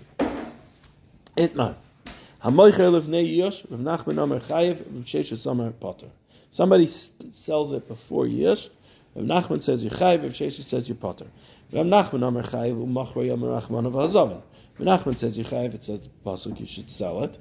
Potter. 5.81 6.09
Somebody 6.51 6.87
sells 6.87 7.73
it 7.73 7.87
before 7.87 8.25
Yish. 8.25 8.71
Rav 9.15 9.25
Nachman 9.25 9.63
says 9.63 9.83
you're 9.83 9.93
chayiv. 9.93 10.23
Rav 10.23 10.33
Shesha 10.33 10.63
says 10.63 10.89
you're 10.89 10.97
potter. 10.97 11.27
Rav 11.73 11.87
Nachman 11.87 12.27
Amar 12.27 12.43
chayiv 12.43 12.83
umachra 12.83 13.27
yom 13.27 13.41
rachman 13.41 13.87
of 13.87 13.95
hazavin. 13.95 14.43
Rav 14.79 15.01
Nachman 15.01 15.19
says 15.19 15.37
you're 15.37 15.47
chayiv. 15.47 15.75
It 15.75 15.85
says 15.85 16.01
pasuk 16.25 16.61
you 16.61 16.67
should 16.67 16.91
sell 16.91 17.25
it, 17.25 17.39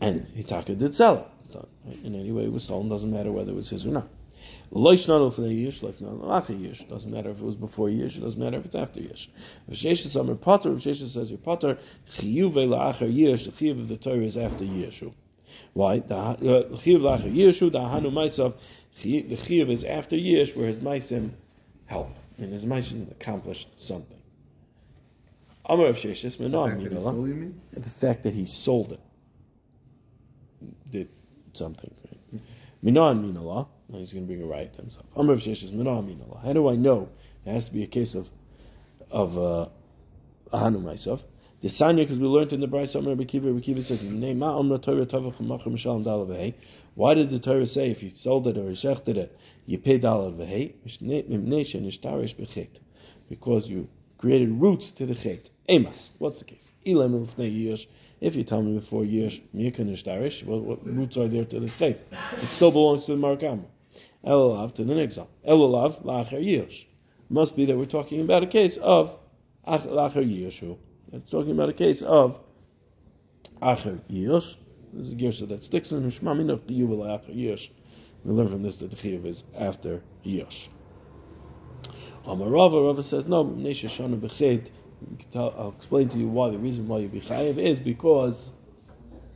and 0.00 0.26
Hitaka 0.36 0.76
did 0.78 0.94
sell 0.94 1.18
it. 1.18 1.26
In 2.04 2.14
any 2.14 2.32
way, 2.32 2.44
it 2.44 2.52
was 2.52 2.64
stolen. 2.64 2.88
Doesn't 2.88 3.10
matter 3.10 3.32
whether 3.32 3.52
it 3.52 3.54
was 3.54 3.70
his 3.70 3.86
or 3.86 3.90
not. 3.90 4.08
Loishnanu 4.72 5.32
for 5.32 5.42
the 5.42 5.48
yish, 5.48 5.80
loishnanu 5.80 6.30
after 6.30 6.52
yish. 6.52 6.88
Doesn't 6.88 7.10
matter 7.10 7.30
if 7.30 7.40
it 7.40 7.44
was 7.44 7.56
before 7.56 7.88
yish. 7.88 8.16
It 8.16 8.20
doesn't 8.20 8.40
matter 8.40 8.58
if 8.58 8.66
it's 8.66 8.74
after 8.74 9.00
yish. 9.00 9.28
Shesha 9.70 10.08
Samar 10.08 10.34
Potter, 10.34 10.72
if 10.72 10.80
Shesha 10.80 11.08
says 11.08 11.30
you're 11.30 11.38
Potter, 11.38 11.78
chiyuve 12.14 12.52
la'achar 12.52 13.12
yish. 13.12 13.44
The 13.44 13.52
chiyuv 13.52 13.80
of 13.80 13.88
the 13.88 13.96
Torah 13.96 14.18
is 14.18 14.36
after 14.36 14.64
yishu. 14.64 15.12
Why? 15.72 16.00
The 16.00 16.14
uh, 16.14 16.36
chiyuv 16.36 17.00
la'achar 17.00 17.34
yishu. 17.34 17.72
The 17.72 17.80
hanu 17.80 18.10
ma'asav. 18.10 18.54
The 19.02 19.22
chiyuv 19.22 19.70
is 19.70 19.84
after 19.84 20.16
yish, 20.16 20.54
where 20.54 20.66
his 20.66 20.80
ma'asim 20.80 21.30
help 21.86 22.10
and 22.38 22.52
his 22.52 22.64
ma'asim 22.64 23.10
accomplished 23.10 23.68
something. 23.76 24.18
Amar 25.66 25.86
of 25.88 25.96
Sheshes 25.96 26.38
Menah 26.38 27.52
The 27.72 27.90
fact 27.90 28.22
that 28.22 28.32
he 28.32 28.46
sold 28.46 28.92
it 28.92 29.00
did 30.90 31.08
something. 31.52 31.90
Minan 32.82 33.22
Minallah. 33.22 33.66
He's 33.90 34.12
going 34.12 34.26
to 34.26 34.32
bring 34.32 34.42
a 34.42 34.46
right 34.46 34.72
to 34.74 34.82
himself. 34.82 35.06
How 35.14 36.52
do 36.52 36.68
I 36.68 36.76
know? 36.76 37.08
It 37.46 37.52
has 37.52 37.66
to 37.66 37.72
be 37.72 37.82
a 37.82 37.86
case 37.86 38.14
of 38.14 38.30
of 39.10 39.38
uh, 39.38 39.68
Ahanu 40.52 40.82
myself. 40.82 41.24
The 41.60 41.68
Sanya, 41.68 41.98
because 41.98 42.20
we 42.20 42.26
learned 42.26 42.52
in 42.52 42.60
the 42.60 42.68
Bryce 42.68 42.94
Amr 42.94 43.16
Bekiva, 43.16 43.58
Bekiva 43.58 43.82
says, 43.82 44.00
Why 46.94 47.14
did 47.14 47.30
the 47.30 47.38
Torah 47.40 47.66
say 47.66 47.90
if 47.90 48.02
you 48.02 48.10
sold 48.10 48.46
it 48.46 48.56
or 48.56 48.64
you 48.64 48.76
shechted 48.76 49.16
it, 49.16 49.36
you 49.66 49.78
pay 49.78 49.98
dollar 49.98 50.30
v'hei? 50.30 50.74
Because 53.28 53.68
you 53.68 53.88
created 54.18 54.50
roots 54.60 54.90
to 54.92 55.04
the 55.04 55.16
chet. 55.16 55.50
Amos. 55.68 56.10
What's 56.18 56.38
the 56.38 56.44
case? 56.44 56.70
If 58.20 58.34
you 58.36 58.44
tell 58.44 58.62
me 58.62 58.78
before 58.78 59.04
years, 59.04 59.40
what, 59.50 60.62
what 60.62 60.86
roots 60.86 61.16
are 61.16 61.28
there 61.28 61.44
to 61.44 61.60
this 61.60 61.74
chet? 61.74 62.06
It 62.40 62.48
still 62.50 62.70
belongs 62.70 63.06
to 63.06 63.16
the 63.16 63.18
Markam. 63.20 63.64
Elulav 64.24 64.74
to 64.74 64.84
the 64.84 64.94
next 64.94 65.16
one. 65.16 65.28
Elulav 65.46 66.04
lacher 66.04 66.38
yish. 66.38 66.86
Must 67.30 67.54
be 67.56 67.64
that 67.66 67.76
we're 67.76 67.84
talking 67.84 68.20
about 68.20 68.42
a 68.42 68.46
case 68.46 68.76
of 68.78 69.14
lacher 69.66 70.22
yishu. 70.22 70.76
It's 71.12 71.30
talking 71.30 71.52
about 71.52 71.68
a 71.68 71.74
case 71.74 72.02
of 72.02 72.40
acher 73.62 74.00
yish. 74.10 74.56
This 74.92 75.06
is 75.08 75.12
a 75.12 75.16
girsa 75.16 75.48
that 75.48 75.62
sticks 75.64 75.92
in 75.92 76.02
Hushmami 76.02 76.46
the 76.46 76.74
Yuval 76.74 77.06
acher 77.06 77.34
yish. 77.34 77.70
We 78.24 78.32
learn 78.32 78.48
from 78.48 78.62
this 78.62 78.76
that 78.78 78.90
the 78.90 78.96
chiyuv 78.96 79.24
is 79.26 79.44
after 79.56 80.02
yish. 80.24 80.68
Amarava, 82.26 82.50
Rava 82.50 82.80
Rava 82.80 83.02
says 83.02 83.26
no. 83.26 83.44
Nesha 83.44 83.88
shana 83.88 84.18
bechet. 84.18 84.70
I'll 85.34 85.72
explain 85.76 86.08
to 86.08 86.18
you 86.18 86.28
why. 86.28 86.50
The 86.50 86.58
reason 86.58 86.88
why 86.88 86.98
you 86.98 87.08
be 87.08 87.20
chayiv 87.20 87.58
is 87.58 87.78
because 87.78 88.50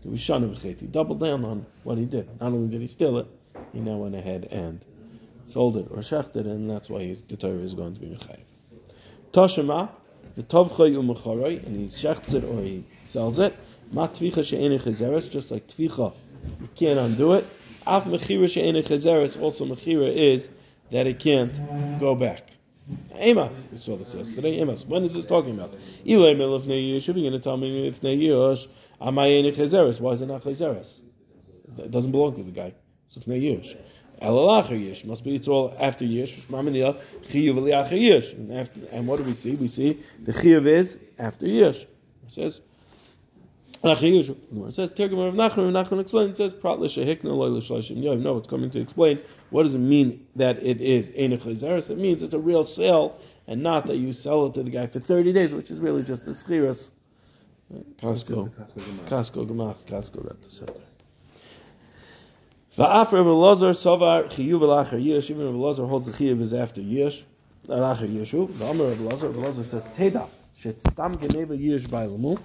he 0.03 0.09
was 0.09 0.21
shana 0.21 0.53
bechet. 0.53 0.81
He 0.81 0.87
doubled 0.87 1.21
down 1.21 1.45
on 1.45 1.67
what 1.85 1.99
he 1.99 2.05
did. 2.05 2.29
Not 2.41 2.53
only 2.53 2.69
did 2.69 2.81
he 2.81 2.87
steal 2.87 3.19
it, 3.19 3.27
he 3.73 3.81
now 3.81 3.97
went 3.97 4.14
ahead 4.14 4.49
and 4.50 4.85
sold 5.47 5.76
it 5.76 5.88
or 5.91 5.99
shechted, 5.99 6.47
and 6.47 6.71
that's 6.71 6.88
why 6.88 7.17
the 7.29 7.37
Torah 7.37 7.55
is 7.55 7.75
going 7.75 7.95
to 7.95 8.00
be 8.00 8.07
mechayiv. 8.07 8.45
Toshima, 9.33 9.88
the 10.37 10.43
tovchay 10.43 10.95
umecharoi, 10.95 11.64
and 11.67 11.76
he 11.76 11.87
shechts 11.88 12.35
it 12.35 12.45
or 12.45 12.62
he 12.62 12.85
sells 13.05 13.38
it. 13.38 13.55
Ma 13.91 14.07
tvicha 14.07 14.45
she'ene 14.45 14.79
just 15.31 15.50
like 15.50 15.67
tvicha, 15.67 16.14
you 16.61 16.69
can't 16.75 16.99
undo 16.99 17.33
it. 17.33 17.47
Af 17.87 18.05
mechira 18.05 18.49
she'ene 18.49 18.83
chezeres, 18.83 19.41
also 19.41 19.64
mechira 19.64 20.14
is 20.14 20.49
that 20.91 21.07
it 21.07 21.19
can't 21.19 21.52
go 21.99 22.14
back. 22.14 22.50
Amos, 23.14 23.64
we 23.71 23.79
saw 23.79 23.97
this 23.97 24.14
yesterday. 24.14 24.61
Amos, 24.61 24.85
when 24.85 25.05
is 25.05 25.14
this 25.14 25.26
talking 25.26 25.55
about? 25.55 25.73
Ilay 26.05 26.37
milifnei 26.37 26.95
yish, 26.95 27.09
if 27.09 27.17
you're 27.17 27.31
going 27.31 27.33
to 27.33 27.38
tell 27.38 27.57
me 27.57 27.87
if 27.87 28.00
yish, 28.00 28.67
amayene 29.00 29.55
chezeres, 29.55 30.00
why 30.00 30.12
is 30.12 30.21
it 30.21 30.26
not 30.26 30.43
chezeres? 30.43 31.00
It 31.79 31.91
doesn't 31.91 32.11
belong 32.12 32.35
to 32.37 32.43
the 32.43 32.50
guy. 32.50 32.75
Sufnei 33.12 33.42
Yish. 33.42 33.76
Elalacher 34.21 34.78
Yish 34.81 35.04
must 35.04 35.25
be 35.25 35.35
it's 35.35 35.49
all 35.49 35.76
after 35.78 36.04
Yish. 36.04 36.40
Mamaniya 36.47 36.97
Chiyuv 37.28 37.57
Eliacher 37.57 37.99
Yish. 37.99 38.33
And 38.33 38.52
after, 38.52 38.81
and 38.92 39.07
what 39.07 39.19
do 39.19 39.25
we 39.25 39.35
see? 39.35 39.54
We 39.54 39.69
see 39.69 40.00
the 40.23 40.33
Chiyuv 40.33 40.66
is 40.66 40.97
after 41.19 41.47
Yish. 41.47 41.83
It 41.83 41.88
says. 42.28 42.61
It 43.85 44.75
says 44.75 44.90
Tergum 44.90 45.26
of 45.26 45.35
Nachman. 45.35 45.73
Nachman 45.73 46.00
explains. 46.00 46.31
It 46.31 46.37
says 46.37 46.54
Pratla 46.54 46.87
Shehikna 46.87 47.25
Loy 47.25 47.49
L'Shloshim 47.49 48.00
Yov. 48.00 48.21
No, 48.21 48.37
it's 48.37 48.47
coming 48.47 48.71
to 48.71 48.81
explain 48.81 49.19
what 49.50 49.64
does 49.64 49.75
it 49.75 49.78
mean 49.78 50.25
that 50.37 50.62
it 50.62 50.81
is 50.81 51.09
Einach 51.09 51.40
Lezeres. 51.40 51.90
It 51.90 51.99
means 51.99 52.23
it's 52.23 52.33
a 52.33 52.38
real 52.38 52.62
sale 52.62 53.19
and 53.49 53.61
not 53.61 53.87
that 53.87 53.97
you 53.97 54.12
sell 54.12 54.47
it 54.47 54.54
to 54.54 54.62
the 54.62 54.71
guy 54.71 54.87
for 54.87 55.00
thirty 55.00 55.33
days, 55.33 55.52
which 55.52 55.71
is 55.71 55.81
really 55.81 56.04
just 56.04 56.26
a 56.28 56.31
schiras. 56.31 56.92
Costco, 57.97 58.50
Costco 59.07 59.47
Gemach, 59.47 59.78
Costco 59.87 60.25
Repta 60.26 60.81
Va'af 62.79 63.12
Rav 63.12 63.26
Elazar 63.26 63.75
Savar 63.75 64.31
Chiyuv 64.31 64.61
Alacher 64.61 64.99
Yish. 64.99 65.29
Even 65.29 65.45
Rav 65.45 65.76
Elazar 65.76 65.87
holds 65.87 66.07
the 66.07 66.12
Chiyuv 66.12 66.41
is 66.41 66.55
after 66.55 66.81
Yish. 66.81 67.23
Alacher 67.69 68.09
Yishu. 68.09 68.49
Va'amar 68.49 68.88
Rav 68.88 68.99
Elazar. 68.99 69.37
Rav 69.37 69.55
Elazar 69.57 69.67
says 69.67 69.85
Teda. 69.99 70.26
Shet 70.59 70.81
Stam 70.91 71.19
Geneva 71.19 71.55
Yish 71.55 71.87
Bailamu. 71.87 72.41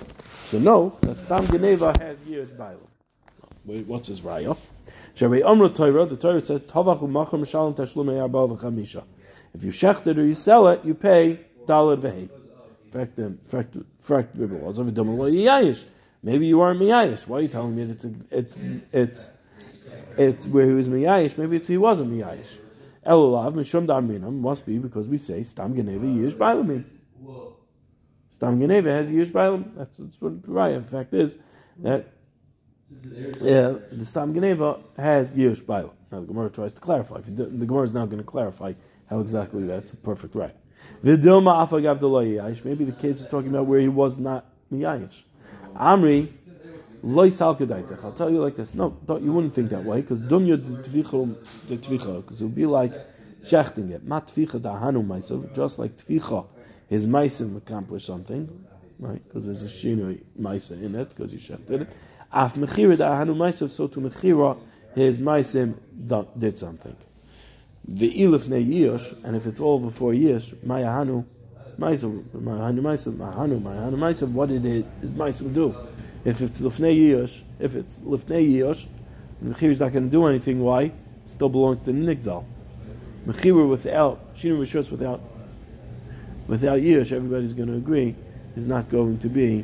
So 0.47 0.59
no, 0.59 0.97
that 0.99 1.21
Stam 1.21 1.47
Geneva 1.47 1.97
has 1.99 2.17
Yish 2.19 2.53
Bailam. 2.57 3.85
What's 3.85 4.09
his 4.09 4.19
raya? 4.19 4.57
Shabei 5.15 5.45
Amra 5.45 5.69
Torah. 5.69 6.05
The 6.05 6.17
Torah 6.17 6.41
says 6.41 6.61
Tavachu 6.61 7.09
Machar 7.09 7.39
Mishalim 7.39 7.73
Tashlumei 7.77 8.21
Arba 8.21 8.53
V'Chamisha. 8.53 9.03
If 9.53 9.63
you 9.63 9.71
shecht 9.71 10.07
it 10.07 10.19
or 10.19 10.25
you 10.25 10.35
sell 10.35 10.67
it, 10.67 10.83
you 10.83 10.93
pay 10.93 11.39
dollar 11.67 11.95
v'hei. 11.95 12.27
Fact, 12.91 13.17
um, 13.19 13.39
Maybe 16.23 16.47
you 16.47 16.61
aren't 16.61 16.79
miyayish. 16.81 17.27
Why 17.27 17.37
are 17.37 17.41
you 17.41 17.47
telling 17.47 17.75
me 17.75 17.85
that 17.85 17.93
it's 17.93 18.05
a, 18.05 18.13
it's 18.31 18.57
it's 18.91 19.29
it's 20.17 20.47
where 20.47 20.65
he 20.65 20.73
was 20.73 20.87
miyayish, 20.87 21.37
maybe 21.37 21.57
it's 21.57 21.67
he 21.67 21.77
wasn't 21.77 22.11
miyayish. 22.11 22.59
Elulav 23.05 23.53
mishum 23.53 23.85
darminam 23.85 24.39
must 24.39 24.65
be 24.65 24.77
because 24.77 25.07
we 25.07 25.17
say 25.17 25.43
stam 25.43 25.75
geneva 25.75 26.05
yish 26.05 26.35
bailamim. 26.35 26.83
Stam 28.29 28.59
geneva 28.59 28.91
has 28.91 29.11
yish 29.11 29.31
bailam. 29.31 29.75
That's, 29.75 29.97
that's 29.97 30.21
what 30.21 30.33
right. 30.47 30.75
The 30.75 30.81
fact 30.81 31.13
is 31.13 31.37
that 31.79 32.07
yeah, 33.41 33.75
the 33.91 34.03
stam 34.05 34.33
geneva 34.33 34.79
has 34.97 35.33
yish 35.33 35.63
bailam. 35.63 35.93
Now 36.11 36.19
the 36.21 36.27
Gemara 36.27 36.49
tries 36.49 36.73
to 36.73 36.81
clarify. 36.81 37.21
The 37.21 37.65
Gemara 37.65 37.83
is 37.83 37.93
now 37.93 38.05
going 38.05 38.17
to 38.19 38.23
clarify 38.23 38.73
how 39.09 39.19
exactly 39.19 39.63
that's 39.65 39.93
a 39.93 39.97
perfect 39.97 40.35
right. 40.35 40.55
Maybe 41.03 41.15
the 41.21 42.95
case 42.99 43.21
is 43.21 43.27
talking 43.27 43.49
about 43.49 43.65
where 43.65 43.79
he 43.79 43.87
was 43.87 44.19
not 44.19 44.45
miyayish. 44.71 45.23
Amri. 45.75 46.33
I'll 47.03 48.11
tell 48.15 48.29
you 48.29 48.41
like 48.41 48.55
this. 48.55 48.73
No, 48.73 48.97
you 49.21 49.31
wouldn't 49.31 49.53
think 49.53 49.69
that 49.69 49.83
way 49.83 50.01
because 50.01 50.21
dunya 50.21 50.57
the 50.57 51.77
tvicha 51.77 52.21
because 52.21 52.41
it 52.41 52.43
would 52.43 52.55
be 52.55 52.65
like 52.65 52.93
shechting 53.41 53.91
it. 53.91 54.07
Dahanu 54.07 55.05
ma'asav. 55.05 55.53
Just 55.53 55.77
like 55.77 55.95
tvicha, 55.95 56.45
his 56.87 57.05
ma'asim 57.05 57.55
accomplished 57.55 58.07
something, 58.07 58.49
right? 58.99 59.23
Because 59.27 59.45
there's 59.45 59.61
a 59.61 59.65
shinui 59.65 60.23
ma'asa 60.39 60.81
in 60.81 60.95
it 60.95 61.09
because 61.09 61.31
he 61.31 61.37
shechted 61.37 61.81
it. 61.81 61.89
Af 62.31 62.55
mechira 62.55 62.97
dahanu 62.97 63.35
ma'asav. 63.35 63.69
So 63.69 63.87
to 63.87 63.99
mechira, 63.99 64.57
his 64.95 65.19
ma'asim 65.19 65.75
did 66.37 66.57
something. 66.57 66.95
The 67.87 68.11
ilif 68.11 68.47
ne 68.47 68.59
years, 68.59 69.13
and 69.23 69.35
if 69.35 69.45
it's 69.45 69.59
all 69.59 69.79
before 69.79 70.13
years, 70.15 70.49
ma'ahanu 70.65 71.23
ma'asav, 71.79 72.23
ma'ahanu 72.31 72.81
ma'asav, 72.81 73.13
ma'ahanu 73.13 73.61
ma'ahanu 73.61 73.95
ma'asav. 73.95 74.31
What 74.31 74.49
did 74.49 74.65
it, 74.65 74.85
his 74.99 75.13
ma'asim 75.13 75.53
do? 75.53 75.75
If 76.27 76.41
it's 76.41 76.59
lifnei 76.59 76.93
years, 76.93 77.41
if 77.57 77.75
it's 77.75 77.99
lifnei 77.99 78.45
years, 78.45 78.85
mechira 79.41 79.71
is 79.71 79.79
not 79.79 79.93
going 79.93 80.03
to 80.03 80.11
do 80.11 80.25
anything. 80.25 80.59
Why? 80.59 80.81
It 80.83 80.93
still 81.23 81.47
belongs 81.47 81.79
to 81.85 81.85
the 81.85 81.93
nigzal. 81.93 82.43
Mechira 83.25 83.65
without 83.65 84.35
shinu 84.35 84.59
rishos 84.59 84.91
without 84.91 85.21
without 86.47 86.81
years, 86.81 87.13
everybody's 87.13 87.53
going 87.53 87.69
to 87.69 87.75
agree 87.75 88.13
is 88.57 88.67
not 88.67 88.89
going 88.89 89.17
to 89.19 89.29
be 89.29 89.63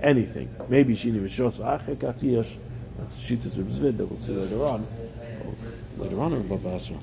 anything. 0.00 0.48
Maybe 0.70 0.96
shinu 0.96 1.20
rishos 1.22 1.58
v'achekach 1.58 2.22
years. 2.22 2.56
That's 2.96 3.14
shitas 3.14 3.52
Zvid 3.56 3.98
that 3.98 4.06
we'll 4.06 4.16
see 4.16 4.32
later 4.32 4.64
on. 4.64 4.86
Later 5.98 6.22
on 6.22 6.32
in 6.32 6.48
Baba 6.48 6.70
Asra. 6.70 6.96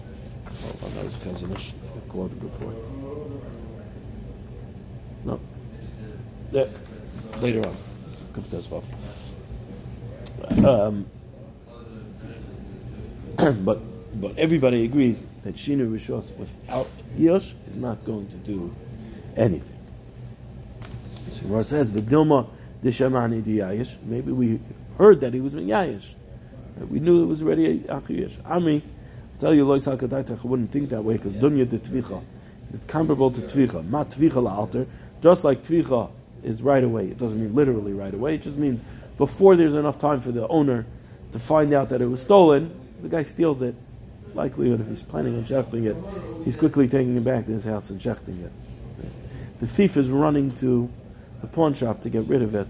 Oh, 0.47 0.89
that 0.95 1.03
was 1.03 1.17
Chazon 1.17 1.55
Ish 1.55 1.75
quoted 2.09 2.41
before. 2.41 2.73
No. 5.25 5.39
Yeah. 6.51 6.65
Later 7.39 7.67
on. 7.67 7.92
Um, 10.65 11.05
but 13.65 13.79
but 14.19 14.37
everybody 14.37 14.85
agrees 14.85 15.25
that 15.43 15.55
Shinu 15.55 15.91
Rishos 15.91 16.35
without 16.37 16.87
Yosh 17.17 17.55
is 17.67 17.75
not 17.75 18.03
going 18.05 18.27
to 18.27 18.37
do 18.37 18.73
anything. 19.35 19.79
So 21.31 21.47
Mar 21.47 21.63
says, 21.63 21.91
Vidilma 21.91 22.47
Dishamani 22.83 23.41
Diyayish. 23.43 23.95
Maybe 24.03 24.31
we 24.31 24.59
heard 24.97 25.19
that 25.21 25.33
he 25.33 25.41
was 25.41 25.55
in 25.55 25.67
Yayish. 25.67 26.13
We 26.89 26.99
knew 26.99 27.23
it 27.23 27.25
was 27.25 27.41
already 27.41 27.79
Achiyish. 27.81 28.37
Ami, 28.49 28.83
tell 29.39 29.53
you, 29.53 29.65
Lois 29.65 29.85
HaKadaitach 29.85 30.43
wouldn't 30.43 30.71
think 30.71 30.89
that 30.89 31.03
way 31.03 31.15
because 31.17 31.35
Dunya 31.35 31.67
de 31.67 31.79
Tvicha. 31.79 32.23
It's 32.71 32.85
comparable 32.85 33.31
to 33.31 33.41
Tvicha. 33.41 33.87
Ma 33.89 34.03
Tvicha 34.03 34.47
alter, 34.49 34.87
just 35.21 35.43
like 35.43 35.63
Tvicha 35.63 36.09
is 36.43 36.61
right 36.61 36.83
away. 36.83 37.07
It 37.07 37.17
doesn't 37.17 37.39
mean 37.39 37.53
literally 37.53 37.93
right 37.93 38.13
away. 38.13 38.35
It 38.35 38.41
just 38.41 38.57
means 38.57 38.81
before 39.17 39.55
there's 39.55 39.75
enough 39.75 39.97
time 39.97 40.19
for 40.19 40.31
the 40.31 40.47
owner 40.47 40.85
to 41.31 41.39
find 41.39 41.73
out 41.73 41.89
that 41.89 42.01
it 42.01 42.07
was 42.07 42.21
stolen. 42.21 42.73
The 43.01 43.09
guy 43.09 43.23
steals 43.23 43.61
it. 43.61 43.75
Likelihood 44.33 44.81
if 44.81 44.87
he's 44.87 45.03
planning 45.03 45.37
on 45.37 45.43
shechting 45.43 45.85
it, 45.85 45.95
he's 46.43 46.55
quickly 46.55 46.87
taking 46.87 47.15
it 47.15 47.23
back 47.23 47.45
to 47.45 47.51
his 47.51 47.65
house 47.65 47.91
and 47.91 47.99
shechting 47.99 48.43
it. 48.43 48.51
The 49.59 49.67
thief 49.67 49.95
is 49.95 50.09
running 50.09 50.51
to 50.55 50.89
the 51.41 51.47
pawn 51.47 51.73
shop 51.73 52.01
to 52.01 52.09
get 52.09 52.27
rid 52.27 52.41
of 52.41 52.55
it, 52.55 52.67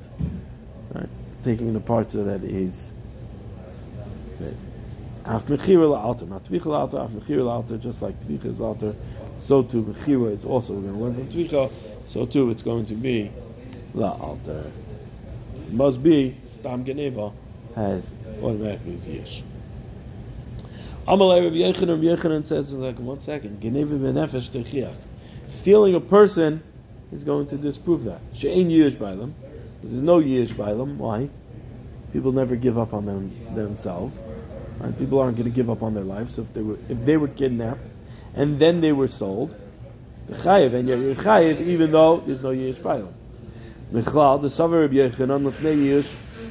right? 0.94 1.08
taking 1.44 1.70
it 1.70 1.75
apart 1.75 2.12
so 2.12 2.24
that 2.24 2.42
he's. 2.42 2.94
Mechira 5.25 5.96
alter, 5.98 6.25
not 6.25 6.44
tvicha 6.44 6.68
alter, 6.68 6.98
af 6.98 7.12
mechira 7.12 7.50
alter, 7.50 7.77
just 7.77 8.01
like 8.01 8.20
tvicha 8.20 8.46
is 8.46 8.60
alter, 8.60 8.94
so 9.39 9.63
too 9.63 9.84
mechira 9.84 10.32
is 10.32 10.44
also, 10.44 10.74
we're 10.74 10.82
going 10.82 10.94
to 10.94 11.00
learn 11.00 11.15
from 11.15 11.30
tvicha, 11.30 11.72
so 12.08 12.25
too 12.25 12.50
it's 12.50 12.62
going 12.62 12.86
to 12.86 12.94
be 12.94 13.32
La 13.93 14.12
alter. 14.12 14.71
Must 15.69 16.01
be 16.01 16.35
Stam 16.45 16.85
Geneva 16.85 17.31
has 17.75 18.12
automatically 18.41 18.93
is 18.93 19.07
Yesh. 19.07 19.43
Amalei 21.07 21.43
Rabbi 21.43 21.57
Yechanan, 21.57 21.89
Rabbi 21.89 22.21
Yechanan 22.21 22.45
says, 22.45 22.71
like, 22.73 22.97
one 22.97 23.19
second, 23.19 23.62
Geneva 23.62 23.95
benefesh 23.95 24.50
techiach. 24.50 24.95
Stealing 25.50 25.95
a 25.95 26.00
person 26.00 26.63
is 27.12 27.23
going 27.23 27.47
to 27.47 27.57
disprove 27.57 28.05
that. 28.05 28.22
She'ain 28.33 28.70
Yesh 28.70 28.96
by 28.96 29.15
them. 29.15 29.35
There's 29.81 29.94
no 29.94 30.20
Yesh 30.20 30.53
by 30.53 30.74
them. 30.74 30.98
Why? 30.98 31.29
People 32.13 32.31
never 32.31 32.55
give 32.55 32.79
up 32.79 32.94
on 32.94 33.05
them 33.05 33.53
themselves. 33.53 34.24
Right? 34.79 34.98
People 34.98 35.20
aren't 35.20 35.37
going 35.37 35.50
to 35.50 35.55
give 35.55 35.70
up 35.70 35.83
on 35.83 35.94
their 35.94 36.03
lives. 36.03 36.35
So 36.35 36.44
if 36.44 36.53
they 36.53 36.61
were 36.61 36.77
if 36.89 37.03
they 37.05 37.18
were 37.18 37.27
kidnapped 37.27 37.85
and 38.35 38.59
then 38.59 38.81
they 38.81 38.91
were 38.91 39.07
sold, 39.07 39.55
the 40.27 40.35
chayiv 40.35 40.74
and 40.74 40.87
you're 40.87 41.15
chayiv 41.15 41.59
even 41.59 41.91
though 41.91 42.18
there's 42.18 42.41
no 42.41 42.51
Yesh 42.51 42.79
by 42.79 42.98
them. 42.98 43.13
The 43.94 44.01
Savar 44.01 44.82
Rabbi 44.82 44.96
Yechanan, 44.96 45.44
Lefnei 45.44 46.03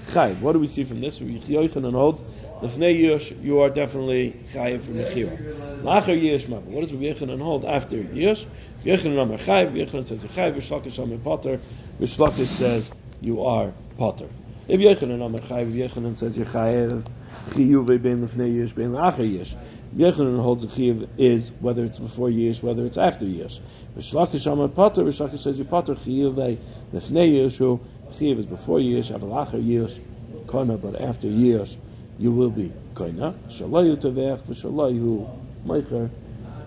Chayiv. 0.05 0.39
What 0.43 0.53
do 0.53 0.61
we 0.61 0.69
see 0.69 0.85
from 0.85 1.01
this? 1.01 1.21
Rabbi 1.21 1.41
Yechanan 1.41 1.91
holds, 1.91 2.23
Lefnei 2.61 2.97
Yish, 2.97 3.43
you 3.43 3.59
are 3.59 3.69
definitely 3.69 4.37
Chayiv 4.53 4.83
for 4.83 4.93
Mechira. 4.93 5.83
Lacher 5.83 6.13
Mabba. 6.13 6.63
What 6.63 6.83
does 6.83 6.93
Rabbi 6.93 7.07
Yechanan 7.07 7.43
hold 7.43 7.65
after 7.65 7.97
Yish? 7.97 8.47
Yechanan 8.85 9.21
Amar 9.21 9.39
Chayiv, 9.39 9.73
Yechanan 9.73 10.07
says 10.07 10.23
Chayiv, 10.23 10.55
Rishlakish 10.55 11.03
Amar 11.03 11.19
Potter, 11.19 11.59
Rishlakish 12.01 12.47
says 12.47 12.93
you 13.21 13.45
are 13.45 13.73
Potter. 13.99 14.29
If 14.69 14.79
Yechanan 14.79 15.27
Amar 15.27 15.41
Chayiv, 15.41 15.75
Yechanan 15.75 16.17
says 16.17 16.37
you're 16.37 16.47
Chayiv, 16.47 17.05
Chiyuv 17.49 18.01
ben 18.01 18.25
Lefnei 18.25 18.55
Yish, 18.55 18.73
ben 18.73 18.93
Lacher 18.93 19.25
Yish. 19.25 19.57
Yechanan 19.97 20.41
holds 20.41 20.65
a 20.65 20.69
chiyuv 20.69 21.07
is 21.19 21.53
whether 21.61 21.85
it's 21.85 21.99
before 21.99 22.31
years, 22.31 22.63
whether 22.63 22.87
it's 22.87 22.97
after 22.97 23.27
years. 23.27 23.61
Rishlakish 23.97 24.51
Amar 24.51 24.69
Potter, 24.69 25.05
Rishlakish 25.05 25.41
says 25.41 25.59
you 25.59 25.67
Potter, 25.67 25.95
Chiyuv 25.95 26.57
Lefnei 26.95 27.35
Yeshu, 27.35 27.79
Chiv 28.15 28.39
is 28.39 28.47
before 28.47 28.81
years, 28.81 29.11
Avalacher 29.11 29.65
years, 29.65 30.01
Kona, 30.47 30.79
but 30.79 30.99
after 30.99 31.29
years, 31.29 31.77
you 32.19 32.33
will 32.33 32.51
be 32.51 32.73
Kona. 32.95 33.35
Shalayu 33.49 33.97
Tavech, 33.97 34.41
V'Shalayu 34.43 35.29
Meicher, 35.67 36.11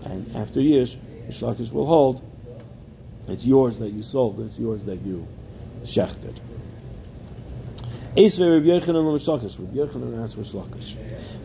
and 0.04 0.36
after 0.36 0.60
years, 0.60 0.96
Rishlakish 1.28 1.72
will 1.72 1.86
hold, 1.86 2.22
it's 3.26 3.44
yours 3.44 3.80
that 3.80 3.90
you 3.90 4.02
sold, 4.02 4.38
it's 4.40 4.58
yours 4.58 4.84
that 4.86 5.02
you 5.02 5.26
shechted. 5.82 6.38
Eisve 8.16 8.50
Rabbi 8.50 8.66
Yechanan 8.68 9.04
Rishlakish, 9.04 9.58
Rabbi 9.58 9.76
Yechanan 9.76 10.24
asks 10.24 10.36
Rishlakish. 10.36 10.96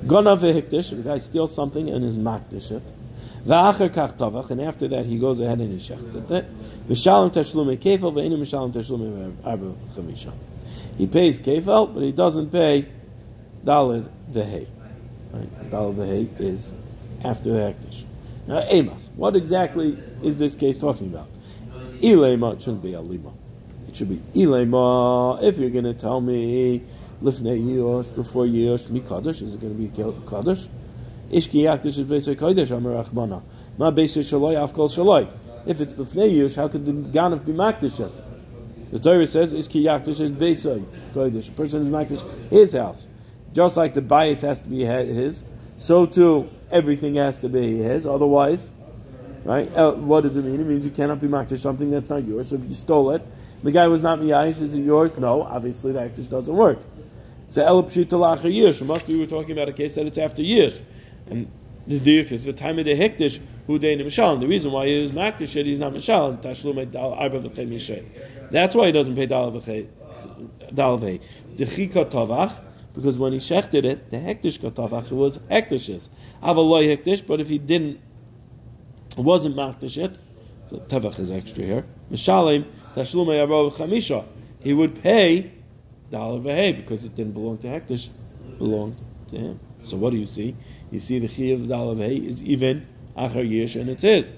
Gona 0.05 0.37
v'hikdish, 0.37 0.91
the 0.91 1.03
guy 1.03 1.17
steals 1.17 1.53
something 1.53 1.89
and 1.89 2.05
is 2.05 2.17
makdish 2.17 2.71
it. 2.71 2.83
V'acher 3.45 3.89
kach 3.89 4.17
tavach, 4.17 4.51
and 4.51 4.61
after 4.61 4.87
that 4.87 5.05
he 5.05 5.17
goes 5.17 5.41
ahead 5.41 5.59
and 5.59 5.77
he 5.77 5.93
shechted 5.93 6.31
it. 6.31 6.45
V'shalom 6.87 7.33
tashlume 7.33 7.77
kefel 7.77 8.13
v'einu 8.13 8.39
mishalom 8.39 8.71
tashlume 8.71 9.35
arba 9.43 9.73
chamisha. 9.93 10.31
He 10.97 11.07
pays 11.07 11.41
kefel, 11.41 11.93
but 11.93 12.03
he 12.03 12.13
doesn't 12.13 12.51
pay 12.51 12.87
dalid 13.65 14.09
v'hei. 14.31 14.67
Right? 15.33 15.63
Dalid 15.69 15.95
v'hei 15.95 16.39
is 16.39 16.71
after 17.25 17.51
the 17.51 17.59
hektish. 17.59 18.05
Now, 18.47 18.61
emas, 18.61 19.09
what 19.17 19.35
exactly 19.35 19.97
is 20.23 20.39
this 20.39 20.55
case 20.55 20.79
talking 20.79 21.07
about? 21.07 21.27
Ilema 22.01 22.57
shouldn't 22.59 22.81
be 22.81 22.95
alima. 22.95 23.33
It 23.91 23.97
should 23.97 24.09
be 24.09 24.21
ilema. 24.33 25.43
If 25.43 25.57
you're 25.57 25.69
going 25.69 25.83
to 25.83 25.93
tell 25.93 26.21
me 26.21 26.81
lifnei 27.21 27.75
yosh 27.75 28.07
before 28.07 28.45
yosh 28.47 28.89
mi 28.89 29.01
kaddish, 29.01 29.41
is 29.41 29.53
it 29.53 29.61
going 29.61 29.75
to 29.75 29.79
be 29.79 29.89
kaddish? 30.27 30.69
Ishki 31.29 31.63
yakdish 31.63 31.99
is 31.99 31.99
beisay 31.99 32.37
kaddish 32.39 32.71
amar 32.71 33.03
achmana. 33.03 33.43
Ma 33.77 33.91
beisay 33.91 34.23
shaloi 34.23 34.55
afkol 34.55 34.89
shaloi. 34.89 35.27
If 35.63 35.79
it's 35.79 35.93
b'fnei 35.93 36.33
Yush, 36.33 36.55
how 36.55 36.67
could 36.67 36.87
the 36.87 36.91
Ganav 36.91 37.45
be 37.45 37.53
Makdish 37.53 37.99
it? 37.99 38.91
The 38.91 38.97
Torah 38.97 39.27
says, 39.27 39.53
Iski 39.53 39.83
Yakdish 39.83 40.19
is 40.19 40.31
Beisai, 40.31 40.83
Kodesh. 41.13 41.49
A 41.49 41.51
person 41.51 41.83
is 41.83 41.89
Makdish 41.89 42.49
his 42.49 42.73
house. 42.73 43.07
Just 43.53 43.77
like 43.77 43.93
the 43.93 44.01
bias 44.01 44.41
has 44.41 44.63
to 44.63 44.69
be 44.69 44.83
his, 44.83 45.43
so 45.77 46.07
too 46.07 46.49
everything 46.71 47.15
has 47.15 47.39
to 47.41 47.49
be 47.49 47.77
his. 47.77 48.07
Otherwise, 48.07 48.71
right? 49.45 49.69
What 49.97 50.21
does 50.21 50.35
it 50.35 50.43
mean? 50.43 50.59
It 50.59 50.65
means 50.65 50.83
you 50.83 50.89
cannot 50.89 51.21
be 51.21 51.27
Makdish 51.27 51.59
something 51.59 51.91
that's 51.91 52.09
not 52.09 52.25
yours. 52.25 52.49
So 52.49 52.55
if 52.55 52.65
you 52.65 52.73
stole 52.73 53.11
it, 53.11 53.21
the 53.63 53.71
guy 53.71 53.87
was 53.87 54.01
not 54.01 54.19
Miyash, 54.19 54.61
is 54.61 54.73
it 54.73 54.81
yours? 54.81 55.17
No, 55.17 55.43
obviously 55.43 55.91
the 55.91 55.99
Akdish 55.99 56.29
doesn't 56.29 56.55
work. 56.55 56.79
So 57.47 57.63
El 57.63 57.83
Pshita 57.83 58.53
years. 58.53 58.81
Must 58.81 59.05
be 59.05 59.13
we 59.13 59.19
were 59.19 59.25
talking 59.25 59.51
about 59.51 59.69
a 59.69 59.73
case 59.73 59.95
that 59.95 60.05
it's 60.05 60.17
after 60.17 60.41
years. 60.41 60.81
And 61.27 61.51
the 61.85 61.99
diuk 61.99 62.31
is 62.31 62.45
the 62.45 62.53
time 62.53 62.79
of 62.79 62.85
the 62.85 62.95
hektish 62.95 63.39
who 63.67 63.77
they 63.77 63.95
mishal. 63.97 64.39
The 64.39 64.47
reason 64.47 64.71
why 64.71 64.87
he 64.87 65.03
is 65.03 65.11
makdish 65.11 65.65
he's 65.65 65.79
not 65.79 65.93
mishal. 65.93 66.41
Tashlum. 66.41 66.77
That's 68.51 68.75
why 68.75 68.85
he 68.85 68.91
doesn't 68.91 69.15
pay 69.15 69.25
dal 69.25 69.51
v'chay 69.51 69.87
dal 70.73 70.97
v'chay. 70.97 71.19
Tavach 71.57 72.61
because 72.93 73.17
when 73.17 73.33
he 73.33 73.39
shechted 73.39 73.85
it, 73.85 74.09
the 74.09 74.17
hektish 74.17 74.59
katavach 74.59 75.05
it 75.05 75.11
was 75.11 75.37
hektishes. 75.49 76.09
Avaloi 76.43 76.97
hektish, 76.97 77.25
but 77.25 77.39
if 77.39 77.47
he 77.47 77.57
didn't, 77.57 77.99
wasn't 79.17 79.55
makdish 79.55 79.97
it. 79.97 80.17
So 80.69 80.77
tavach 80.77 81.19
is 81.19 81.31
extra 81.31 81.63
here. 81.63 81.85
Mishalim 82.11 82.65
tashlum 82.95 83.39
arba 83.39 83.69
v'chamisha. 83.71 84.25
He 84.63 84.73
would 84.73 85.01
pay 85.01 85.51
dal 86.09 86.39
v'chay 86.39 86.75
because 86.75 87.05
it 87.05 87.15
didn't 87.15 87.33
belong 87.33 87.57
to 87.59 87.67
hektish, 87.67 88.09
belonged 88.57 88.97
to 89.29 89.37
him. 89.37 89.59
So 89.83 89.97
what 89.97 90.11
do 90.11 90.17
you 90.17 90.25
see? 90.25 90.55
You 90.91 90.99
see 90.99 91.19
the 91.19 91.27
chi 91.27 91.53
of 91.53 91.67
dollar 91.67 91.95
Dalav 91.95 92.27
is 92.27 92.43
even 92.43 92.85
Achar 93.17 93.47
Yish 93.47 93.79
and 93.79 93.89
it's 93.89 94.03
his. 94.03 94.31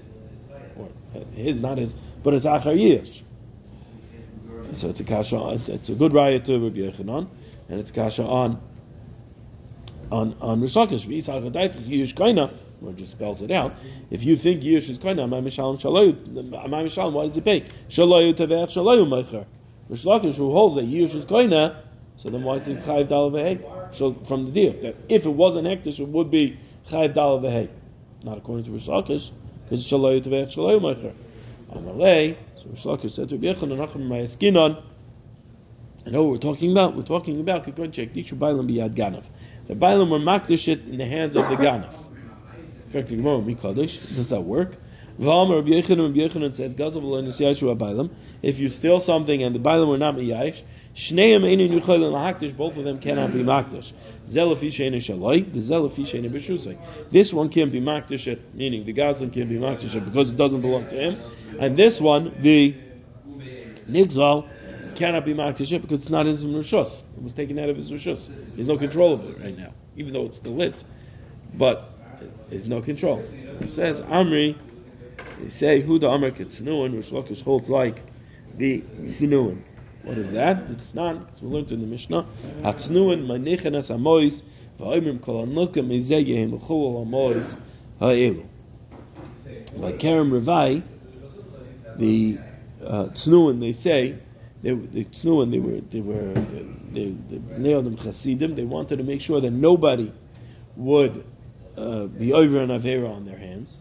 Or 0.76 0.88
uh, 1.14 1.24
his, 1.34 1.58
not 1.58 1.78
his, 1.78 1.94
but 2.22 2.34
it's 2.34 2.46
Achar 2.46 2.76
Yish. 2.76 3.22
So 4.72 4.88
it's 4.88 5.00
a 5.00 5.04
kasha, 5.04 5.60
it's 5.66 5.88
a 5.88 5.94
good 5.94 6.12
raya 6.12 6.42
to 6.44 6.58
Rabbi 6.58 6.78
Yechanan. 6.78 7.28
and 7.68 7.80
it's 7.80 7.90
kasha 7.90 8.24
on 8.24 8.60
on 10.10 10.36
on 10.40 10.60
Rishakish. 10.60 11.06
V'isach 11.06 11.50
adaitach 11.50 11.84
yish 11.86 12.14
or 12.82 12.92
just 12.92 13.12
spells 13.12 13.42
it 13.42 13.50
out. 13.50 13.74
If 14.10 14.24
you 14.24 14.36
think 14.36 14.62
yish 14.62 14.88
is 14.88 14.98
kaina, 14.98 15.26
amay 15.28 15.42
mishalim 15.42 15.80
shaloyu, 15.80 16.14
amay 16.32 16.84
mishalim, 16.84 17.12
why 17.12 17.26
does 17.26 17.34
he 17.34 17.40
pay? 17.40 17.62
Shaloyu 17.88 18.34
tevech 18.34 18.68
shaloyu 18.68 19.06
meicher. 19.06 19.44
Rishakish, 19.90 20.34
who 20.34 20.52
holds 20.52 20.76
that 20.76 20.86
yish 20.86 21.14
is 21.14 21.24
kaina, 21.24 21.76
so 22.16 22.30
then 22.30 22.42
why 22.42 22.54
is 22.54 22.68
it 22.68 22.78
chayiv 22.80 23.08
dal 23.08 23.30
v'hei? 23.30 23.60
So 23.94 24.14
from 24.24 24.46
the 24.46 24.52
deal 24.52 24.72
that 24.82 24.96
if 25.08 25.26
it 25.26 25.30
wasn't 25.30 25.66
hektish, 25.66 26.00
it 26.00 26.08
would 26.08 26.30
be 26.30 26.58
chayiv 26.88 27.14
dal 27.14 27.40
v'hei. 27.40 27.68
Not 28.22 28.38
according 28.38 28.64
to 28.64 28.70
Rishakish, 28.70 29.30
because 29.64 29.84
shaloyu 29.84 30.24
tevech 30.24 30.54
shaloyu 30.54 30.80
meicher. 30.80 31.12
Amalei, 31.72 32.36
so 32.56 32.66
Rishakish 32.66 33.10
said 33.12 33.28
to 33.28 33.36
Rabbi 33.36 33.58
Yechon, 33.58 33.76
Nachem 33.76 34.08
Mayaskinon. 34.08 34.82
I 36.06 36.10
know 36.10 36.24
what 36.24 36.32
we're 36.32 36.52
talking 36.52 36.70
about. 36.70 36.94
We're 36.94 37.02
talking 37.02 37.40
about 37.40 37.64
Kikon 37.64 37.90
Chek 37.90 38.14
Dishu 38.14 38.36
Bailam 38.36 38.70
Biyad 38.70 38.94
Ganav. 38.94 39.24
The 39.68 39.74
Bailam 39.74 40.10
were 40.10 40.18
makdish 40.18 40.68
it 40.68 40.86
in 40.86 40.98
the 40.98 41.06
hands 41.06 41.34
of 41.34 41.48
the 41.48 41.56
Ganav. 41.56 41.94
Gemara 43.02 43.42
does 43.42 44.28
that 44.28 44.40
work? 44.40 44.76
Rabbi 45.16 45.54
Rabbi 45.54 46.50
says. 46.50 46.74
If 48.42 48.58
you 48.58 48.68
steal 48.68 49.00
something 49.00 49.42
and 49.42 49.54
the 49.54 49.60
Bailam 49.60 49.88
were 49.88 49.98
not 49.98 50.16
miyash, 50.16 50.62
Shneim 50.94 52.56
both 52.56 52.76
of 52.76 52.84
them 52.84 52.98
cannot 52.98 53.32
be 53.32 53.44
makdish. 53.44 53.92
Zelafi 54.28 54.68
sheina 54.68 54.96
shaloi, 54.96 55.52
the 55.52 55.60
zelafi 55.60 56.04
sheina 56.04 56.30
b'shusay. 56.30 56.76
This 57.10 57.32
one 57.32 57.48
can't 57.48 57.70
be 57.70 57.80
makdish 57.80 58.38
meaning 58.54 58.84
the 58.84 58.92
Gazan 58.92 59.30
can't 59.30 59.48
be 59.48 59.56
makdish 59.56 60.04
because 60.04 60.30
it 60.30 60.36
doesn't 60.36 60.60
belong 60.60 60.86
to 60.88 60.96
him. 60.96 61.20
And 61.60 61.76
this 61.76 62.00
one, 62.00 62.34
the 62.40 62.74
Nigzal, 63.88 64.48
cannot 64.96 65.24
be 65.24 65.34
makdish 65.34 65.80
because 65.80 66.00
it's 66.00 66.10
not 66.10 66.26
his 66.26 66.44
rishus. 66.44 67.02
It 67.16 67.22
was 67.22 67.32
taken 67.32 67.58
out 67.58 67.68
of 67.68 67.76
his 67.76 67.90
rishus. 67.90 68.30
There's 68.54 68.68
no 68.68 68.78
control 68.78 69.14
of 69.14 69.24
it 69.28 69.38
right 69.40 69.56
now, 69.56 69.72
even 69.96 70.12
though 70.12 70.24
it's 70.26 70.36
still 70.36 70.58
his. 70.58 70.84
But 71.54 71.93
there's 72.48 72.68
no 72.68 72.80
control. 72.80 73.22
He 73.60 73.68
says, 73.68 74.00
Amri, 74.02 74.56
they 75.40 75.48
say, 75.48 75.80
who 75.80 75.98
the 75.98 76.08
Amr 76.08 76.30
Ketzinuin, 76.30 76.96
which 76.96 77.10
Lakish 77.10 77.42
holds 77.42 77.68
like 77.68 78.02
the 78.54 78.80
Sinuin. 78.98 79.60
What 80.02 80.18
is 80.18 80.32
that? 80.32 80.58
It's 80.70 80.92
not, 80.94 81.26
because 81.26 81.42
we 81.42 81.48
learned 81.48 81.72
in 81.72 81.80
the 81.80 81.86
Mishnah, 81.86 82.26
Hatznuin, 82.60 83.26
Manichenas 83.26 83.90
Amois, 83.90 84.42
Va'imrim 84.78 85.20
Kol 85.20 85.46
Anukim, 85.46 85.88
Izegehim, 85.88 86.60
Chul 86.60 87.06
Amois, 87.06 87.56
Ha'elu. 88.00 88.44
By 89.80 89.92
Kerem 89.92 90.30
Revai, 90.30 90.82
the 91.96 92.38
uh, 92.84 93.04
Tznuin, 93.06 93.60
they 93.60 93.72
say, 93.72 94.18
they, 94.62 94.72
the 94.72 95.04
Tznuin, 95.06 95.50
they 95.50 95.58
were, 95.58 95.80
they 95.80 96.00
were, 96.00 96.34
they, 96.92 97.14
they, 97.58 97.80
they 97.82 97.96
Chasidim, 97.96 98.54
they 98.54 98.64
wanted 98.64 98.96
to 98.96 99.04
make 99.04 99.20
sure 99.20 99.40
that 99.40 99.50
nobody 99.50 100.12
would 100.76 101.24
uh, 101.76 102.04
be 102.06 102.32
over 102.32 102.58
an 102.58 102.70
Avera 102.70 103.14
on 103.14 103.24
their 103.24 103.38
hands. 103.38 103.78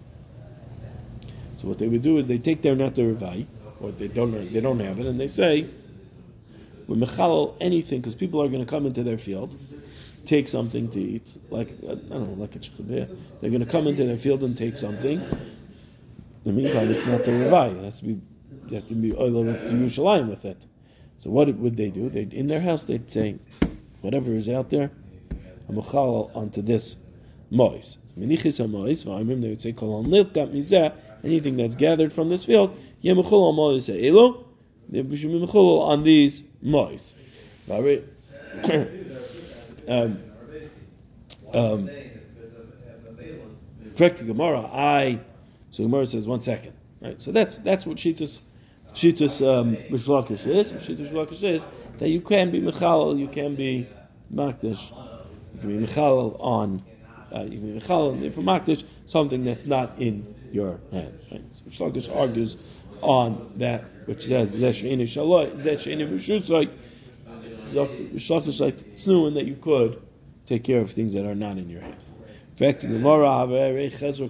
So 1.58 1.68
what 1.68 1.80
they 1.80 1.88
would 1.88 2.02
do 2.02 2.18
is 2.18 2.28
they 2.28 2.38
take 2.38 2.62
their 2.62 2.76
Netter 2.76 3.16
Revai, 3.16 3.46
or 3.80 3.92
they 3.92 4.08
don't, 4.08 4.32
they 4.52 4.60
don't 4.60 4.80
have 4.80 5.00
it, 5.00 5.06
and 5.06 5.20
they 5.20 5.28
say, 5.28 5.70
we 6.88 6.98
mechalal 6.98 7.56
anything 7.62 8.02
because 8.02 8.16
people 8.16 8.42
are 8.42 8.48
going 8.48 8.64
to 8.64 8.70
come 8.70 8.86
into 8.86 9.04
their 9.04 9.18
field, 9.18 9.58
take 10.26 10.48
something 10.48 10.90
to 10.90 11.00
eat, 11.00 11.38
like 11.50 11.70
I 11.84 11.96
don't 11.96 12.10
know, 12.10 12.36
like 12.38 12.56
a 12.56 12.60
chibeh. 12.60 13.16
They're 13.40 13.50
going 13.50 13.66
to 13.66 13.72
come 13.72 13.88
into 13.88 14.04
their 14.06 14.18
field 14.18 14.44
and 14.44 14.58
take 14.58 14.78
something. 14.78 15.22
In 15.22 15.30
the 16.44 16.52
meantime, 16.52 16.92
it's 16.92 17.06
not 17.06 17.24
to 17.24 17.32
revai. 17.32 17.78
It 17.78 17.84
has 17.84 18.00
to 18.00 18.06
be. 18.06 18.22
You 18.68 18.76
have 18.76 18.88
to 18.88 18.96
be 18.96 19.14
oil 19.14 19.44
to 19.44 19.52
Yerushalayim 19.52 20.30
with 20.30 20.46
it. 20.46 20.66
So 21.20 21.30
what 21.30 21.54
would 21.56 21.76
they 21.78 21.90
do? 21.90 22.10
They 22.10 22.24
in 22.32 22.48
their 22.48 22.62
house 22.62 22.84
they'd 22.84 23.10
say, 23.10 23.36
whatever 24.02 24.34
is 24.34 24.50
out 24.50 24.70
there, 24.70 24.92
mechalal 25.70 26.36
onto 26.36 26.62
this 26.62 26.96
mois. 27.54 27.98
Menichis 28.18 28.70
mois. 28.70 29.04
V'ayimim 29.04 29.42
they 29.42 29.50
would 29.50 29.62
say 29.62 29.72
kol 29.72 30.04
nilkat 30.04 30.54
mizeh. 30.54 30.94
Anything 31.24 31.56
that's 31.56 31.76
gathered 31.76 32.12
from 32.12 32.28
this 32.28 32.44
field, 32.44 32.78
yemechol 33.02 33.32
al 33.32 33.54
mois 33.54 33.90
elo. 33.90 34.46
They 34.90 35.00
should 35.16 35.32
be 35.32 35.40
mechol 35.40 35.82
on 35.82 36.04
these 36.04 36.44
mois. 36.62 37.14
um, 39.88 40.20
um, 41.54 41.90
correct 43.96 44.18
the 44.18 44.24
Gemara. 44.26 44.62
I 44.62 45.20
so 45.72 45.84
Gemara 45.84 46.06
says 46.08 46.28
one 46.28 46.42
second. 46.42 46.74
Right. 47.02 47.22
So 47.22 47.32
that's 47.32 47.58
that's 47.58 47.86
what 47.86 47.98
Shitas 47.98 48.42
Shitas 48.94 49.46
um, 49.46 49.72
Rish 49.90 50.08
is. 50.30 50.72
Shitas 50.74 51.12
Lakish 51.12 51.44
is 51.44 51.68
that 51.98 52.10
you 52.10 52.22
can 52.22 52.52
be 52.52 52.62
mechalal, 52.62 53.18
you 53.18 53.28
can 53.28 53.56
be 53.56 53.88
makdish, 54.34 54.92
you 55.56 55.60
can 55.62 55.80
be 55.80 55.86
mechalal 55.88 56.38
on. 56.40 56.84
Uh, 57.34 57.44
you 57.44 57.80
can 57.80 58.20
be 58.20 58.30
for 58.30 58.42
makdish 58.42 58.84
something 59.06 59.44
that's 59.44 59.66
not 59.66 60.00
in 60.00 60.36
your 60.52 60.80
hand. 60.92 61.20
Right? 61.32 61.44
So 61.72 61.88
Rish 61.88 62.10
argues 62.10 62.58
on 63.02 63.52
that 63.56 63.84
which 64.06 64.26
says 64.26 64.56
zesheinu 64.56 65.04
shaloi 65.04 65.54
zesheinu 65.54 66.08
v'shusay. 66.14 66.70
Rish 68.14 68.30
Lakish 68.30 68.60
like 68.60 68.78
snuin 68.96 69.34
that 69.34 69.46
you 69.46 69.56
could 69.56 70.00
take 70.46 70.64
care 70.64 70.80
of 70.80 70.92
things 70.92 71.14
that 71.14 71.26
are 71.26 71.36
not 71.36 71.58
in 71.58 71.70
your 71.70 71.82
hand. 71.82 71.96
In 72.52 72.58
fact, 72.58 72.82
Gemara 72.82 73.26
Chazor 73.90 74.30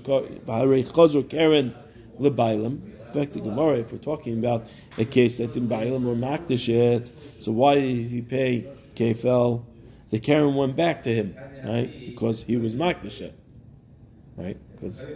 Karen 1.29 1.75
Lebailim. 2.19 2.81
In 3.07 3.13
fact, 3.13 3.33
the 3.33 3.41
Gemara, 3.41 3.79
if 3.79 3.91
we're 3.91 3.97
talking 3.97 4.39
about 4.39 4.65
a 4.97 5.05
case 5.05 5.37
that 5.37 5.55
in 5.57 5.67
Bailim 5.67 6.03
were 6.03 6.15
makdashet, 6.15 7.11
so 7.39 7.51
why 7.51 7.75
did 7.75 8.05
he 8.05 8.21
pay 8.21 8.65
Kefel? 8.95 9.63
The 10.13 10.19
Karen 10.19 10.53
went 10.53 10.75
back 10.75 11.01
to 11.05 11.11
him, 11.11 11.35
right? 11.65 11.91
Because 12.05 12.43
he 12.43 12.55
was 12.55 12.75
makdashet, 12.75 13.31
right? 14.37 14.55
Because, 14.73 15.09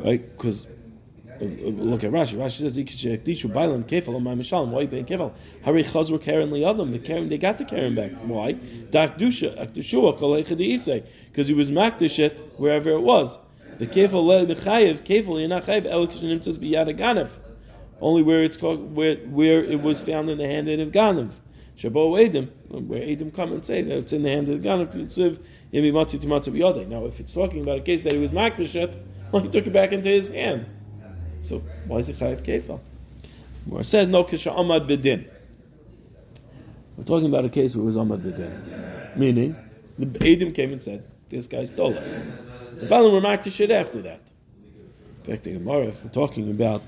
right? 0.00 0.36
Because 0.36 0.66
uh, 1.40 1.44
look 1.44 2.02
at 2.02 2.10
Rashi. 2.10 2.36
Rashi 2.36 2.62
says 2.62 2.76
"Ikshekdishu 2.76 3.52
bailam 3.52 3.84
kefal 3.84 4.20
my 4.20 4.34
mishalim." 4.34 4.70
Why 4.70 4.86
paying 4.86 5.06
kefal? 5.06 5.32
Hari 5.62 5.84
chazur 5.84 6.20
karen 6.20 6.50
liyadam. 6.50 6.90
The 6.90 6.98
karen 6.98 7.28
they 7.28 7.38
got 7.38 7.58
the 7.58 7.64
karen 7.64 7.94
back. 7.94 8.10
Why? 8.24 8.54
Dakdusha 8.54 9.56
akdushua 9.56 10.18
kolei 10.18 11.04
because 11.26 11.46
he 11.46 11.54
was 11.54 11.70
makdishet 11.70 12.40
wherever 12.58 12.90
it 12.90 13.02
was. 13.02 13.38
The 13.78 13.86
kefal 13.86 14.26
le 14.26 14.52
mechayev 14.52 15.02
kefal 15.02 15.38
you're 15.38 15.46
not 15.46 15.62
chayev 15.62 15.86
el 15.86 16.08
kishanim 16.08 16.42
says 16.42 16.58
biyad. 16.58 17.30
Only 18.00 18.22
where 18.22 18.42
it's 18.42 18.56
called 18.56 18.96
where 18.96 19.14
where 19.18 19.62
it 19.62 19.80
was 19.80 20.00
found 20.00 20.28
in 20.28 20.38
the 20.38 20.46
hand 20.48 20.68
of 20.68 20.88
ganav. 20.90 21.30
Shabo 21.76 22.18
Edim, 22.18 22.48
where 22.86 23.02
Edim 23.02 23.34
come 23.34 23.52
and 23.52 23.64
say 23.64 23.82
that 23.82 23.98
it's 23.98 24.12
in 24.12 24.22
the 24.22 24.30
hand 24.30 24.48
of 24.48 24.62
the 24.62 24.68
ganav. 24.68 24.94
Yitziv 24.94 25.38
yemi 25.72 25.92
matzi 25.92 26.18
tomato 26.20 26.50
biyade. 26.50 26.88
Now, 26.88 27.04
if 27.04 27.20
it's 27.20 27.32
talking 27.32 27.60
about 27.62 27.78
a 27.78 27.82
case 27.82 28.02
that 28.04 28.12
he 28.12 28.18
was 28.18 28.30
makdishet, 28.30 28.98
well, 29.32 29.42
he 29.42 29.48
took 29.50 29.66
it 29.66 29.72
back 29.72 29.92
into 29.92 30.08
his 30.08 30.28
hand. 30.28 30.66
So 31.40 31.62
why 31.86 31.98
is 31.98 32.08
it 32.08 32.16
chayiv 32.16 32.42
kefal? 32.42 32.80
Where 33.66 33.82
it 33.82 33.84
says 33.84 34.08
no 34.08 34.24
kisha 34.24 34.56
amad 34.56 34.88
bedin. 34.88 35.28
We're 36.96 37.04
talking 37.04 37.26
about 37.26 37.44
a 37.44 37.50
case 37.50 37.76
where 37.76 37.82
it 37.82 37.86
was 37.86 37.96
amad 37.96 38.20
bedin, 38.20 39.16
meaning 39.16 39.54
the 39.98 40.32
Adam 40.32 40.52
came 40.52 40.72
and 40.72 40.82
said 40.82 41.04
this 41.28 41.46
guy 41.46 41.64
stole 41.64 41.94
it. 41.94 42.80
The 42.80 42.86
Balaam 42.86 43.14
remarked 43.14 43.44
to 43.44 43.50
shit 43.50 43.70
after 43.70 44.00
that. 44.02 44.20
In 45.24 45.32
fact, 45.32 45.44
the 45.44 45.52
Gemara, 45.52 45.86
if 45.86 46.04
we're 46.04 46.10
talking 46.10 46.50
about 46.50 46.82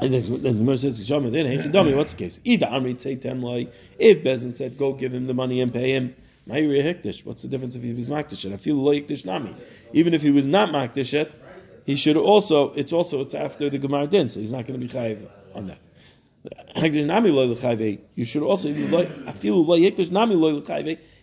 and 0.00 0.14
the 0.14 0.52
Gemara 0.52 0.78
says, 0.78 1.06
"Shama 1.06 1.30
then, 1.30 1.46
hey, 1.46 1.68
dummy, 1.68 1.94
what's 1.94 2.12
the 2.12 2.18
case? 2.18 2.40
Ida 2.46 2.66
Amri 2.66 3.00
say 3.00 3.16
ten 3.16 3.40
loy. 3.40 3.68
If 3.98 4.22
Bezin 4.24 4.54
said, 4.54 4.78
go 4.78 4.92
give 4.92 5.12
him 5.12 5.26
the 5.26 5.34
money 5.34 5.60
and 5.60 5.72
pay 5.72 5.92
him, 5.92 6.14
Ma'iri 6.48 6.82
hektish. 6.82 7.24
What's 7.24 7.42
the 7.42 7.48
difference 7.48 7.76
if 7.76 7.82
he 7.82 7.92
was 7.92 8.08
makdish? 8.08 8.50
I 8.52 8.56
feel 8.56 8.76
loy 8.76 9.00
hektish 9.00 9.24
nami. 9.24 9.54
Even 9.92 10.14
if 10.14 10.22
he 10.22 10.30
was 10.30 10.46
not 10.46 10.70
makdish 10.70 11.32
he 11.86 11.96
should 11.96 12.16
also. 12.16 12.72
It's 12.74 12.92
also 12.92 13.20
it's 13.20 13.34
after 13.34 13.68
the 13.70 13.78
Gemara 13.78 14.06
din, 14.06 14.28
so 14.28 14.40
he's 14.40 14.52
not 14.52 14.66
going 14.66 14.80
to 14.80 14.86
be 14.86 14.92
chayiv 14.92 15.28
on 15.54 15.66
that. 15.66 15.78
You 18.14 18.24
should 18.24 18.42
also 18.42 18.70
I 18.70 19.32
feel 19.32 19.74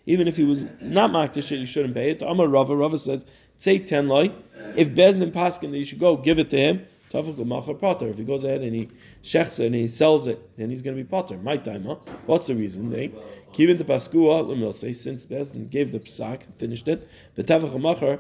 even 0.10 0.28
if 0.28 0.38
he 0.38 0.44
was 0.44 0.66
not 0.80 1.12
makdish, 1.12 1.58
you 1.58 1.66
shouldn't 1.66 1.94
pay 1.94 2.12
it. 2.12 2.22
Amar 2.22 2.48
Rava, 2.48 2.76
Rava 2.76 3.00
says, 3.00 3.26
say 3.58 3.80
ten 3.80 4.08
loy. 4.08 4.32
If 4.76 4.90
Bezin 4.90 5.24
and 5.24 5.34
Paskin, 5.34 5.76
you 5.76 5.84
should 5.84 6.00
go 6.00 6.16
give 6.18 6.40
it 6.40 6.50
to 6.52 6.58
him. 6.58 6.86
Potter. 7.10 8.08
If 8.10 8.18
he 8.18 8.24
goes 8.24 8.44
ahead 8.44 8.62
and 8.62 8.76
he 8.76 8.90
shechs 9.24 9.66
and 9.66 9.74
he 9.74 9.88
sells 9.88 10.28
it, 10.28 10.40
then 10.58 10.70
he's 10.70 10.82
going 10.82 10.96
to 10.96 11.02
be 11.02 11.08
potter. 11.08 11.38
My 11.38 11.58
time, 11.58 11.86
huh? 11.86 11.96
What's 12.26 12.48
the 12.48 12.56
reason? 12.56 12.94
Eh? 12.94 12.96
They 12.96 13.08
kivin 13.54 13.78
the 13.78 13.86
paskua 13.86 14.46
lemilse 14.46 14.96
since 14.96 15.26
Bezin 15.26 15.70
gave 15.70 15.92
the 15.92 16.00
psak, 16.00 16.42
finished 16.58 16.88
it. 16.88 17.08
The 17.36 17.44
tavach 17.44 18.20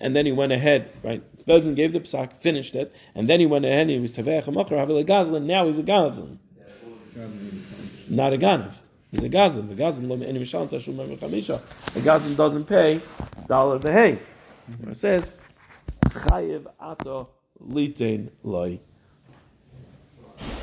and 0.00 0.14
then 0.14 0.26
he 0.26 0.32
went 0.32 0.52
ahead, 0.52 0.90
right? 1.02 1.22
Bezin 1.46 1.74
gave 1.74 1.94
the 1.94 2.00
psak, 2.00 2.34
finished 2.34 2.74
it, 2.74 2.94
and 3.14 3.28
then 3.28 3.40
he 3.40 3.46
went 3.46 3.64
ahead 3.64 3.82
and 3.82 3.90
he 3.90 3.98
was 3.98 4.12
tavech 4.12 4.44
gazlan. 4.44 5.44
Now 5.44 5.66
he's 5.66 5.78
a 5.78 5.82
gazlan, 5.82 6.36
not 8.10 8.34
a 8.34 8.38
ganav. 8.38 8.74
He's 9.10 9.24
a 9.24 9.30
gazlan. 9.30 9.68
The 9.68 9.76
chamisha. 11.16 11.60
The 11.94 12.34
doesn't 12.34 12.64
pay 12.66 13.00
dollar 13.48 13.76
of 13.76 13.82
the 13.82 13.92
hay. 13.92 14.18
It 14.86 14.96
says 14.96 15.30
chayiv 16.10 16.66
ato 16.80 17.30
litain 17.64 18.30
loy. 18.42 18.80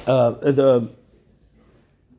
Uh, 0.05 0.31
the 0.31 0.89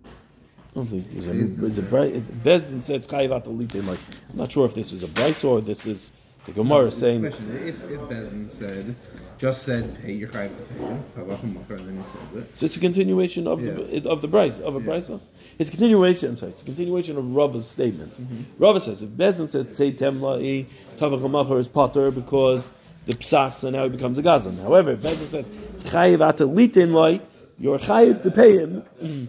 I 0.04 0.74
don't 0.74 0.86
think 0.88 1.10
there's 1.12 1.26
a, 1.28 1.64
is 1.64 1.78
a, 1.78 1.82
Bezdin 1.82 2.82
says 2.82 3.06
chayiv 3.06 3.30
atalitin. 3.30 3.86
Like 3.86 4.00
I'm 4.30 4.38
not 4.38 4.50
sure 4.50 4.66
if 4.66 4.74
this 4.74 4.92
is 4.92 5.02
a 5.04 5.08
Bryce 5.08 5.44
or 5.44 5.60
this 5.60 5.86
is 5.86 6.10
the 6.46 6.52
Gemara 6.52 6.86
It's 6.86 6.96
a 6.96 7.00
saying. 7.00 7.20
question. 7.20 7.50
If 7.56 7.82
if 7.90 8.00
Bezdin 8.00 8.50
said 8.50 8.96
just 9.38 9.62
said 9.62 10.00
pay 10.02 10.12
your 10.12 10.28
chayiv 10.28 10.56
to 10.56 10.62
pay 10.62 10.84
him, 10.84 11.04
and 11.16 11.68
then 11.68 11.96
he 11.96 12.10
said 12.10 12.42
it. 12.42 12.58
So 12.58 12.66
it's 12.66 12.76
a 12.76 12.80
continuation 12.80 13.46
of 13.46 13.62
the 13.62 14.08
of 14.08 14.20
the 14.20 14.28
Bryce 14.28 14.58
of 14.58 14.74
a 14.74 14.80
Yeah. 14.80 14.84
Bryce. 14.84 15.10
It's 15.56 15.68
a 15.68 15.70
continuation. 15.70 16.30
I'm 16.30 16.36
sorry. 16.36 16.50
It's 16.50 16.62
a 16.62 16.64
continuation 16.64 17.16
of 17.16 17.24
Rava's 17.36 17.68
statement. 17.68 18.12
Rava 18.58 18.80
says 18.80 19.04
if 19.04 19.10
Bezdin 19.10 19.48
said 19.48 19.72
say 19.72 19.92
temla'i 19.92 20.66
tavach 20.96 21.20
hamachar 21.20 21.60
is 21.60 21.68
potter 21.68 22.10
because 22.10 22.72
the 23.06 23.14
psaks 23.14 23.64
and 23.64 23.72
now 23.72 23.84
he 23.84 23.90
becomes 23.90 24.18
a 24.18 24.22
gazan. 24.22 24.56
However, 24.58 24.92
if 24.92 25.00
Bezdin 25.00 25.30
says 25.30 25.50
chayiv 25.84 26.18
atalitin 26.18 26.92
like 26.92 27.22
you're 27.58 27.78
chayiv 27.78 28.22
to 28.22 28.30
pay 28.30 28.58
him. 28.58 28.82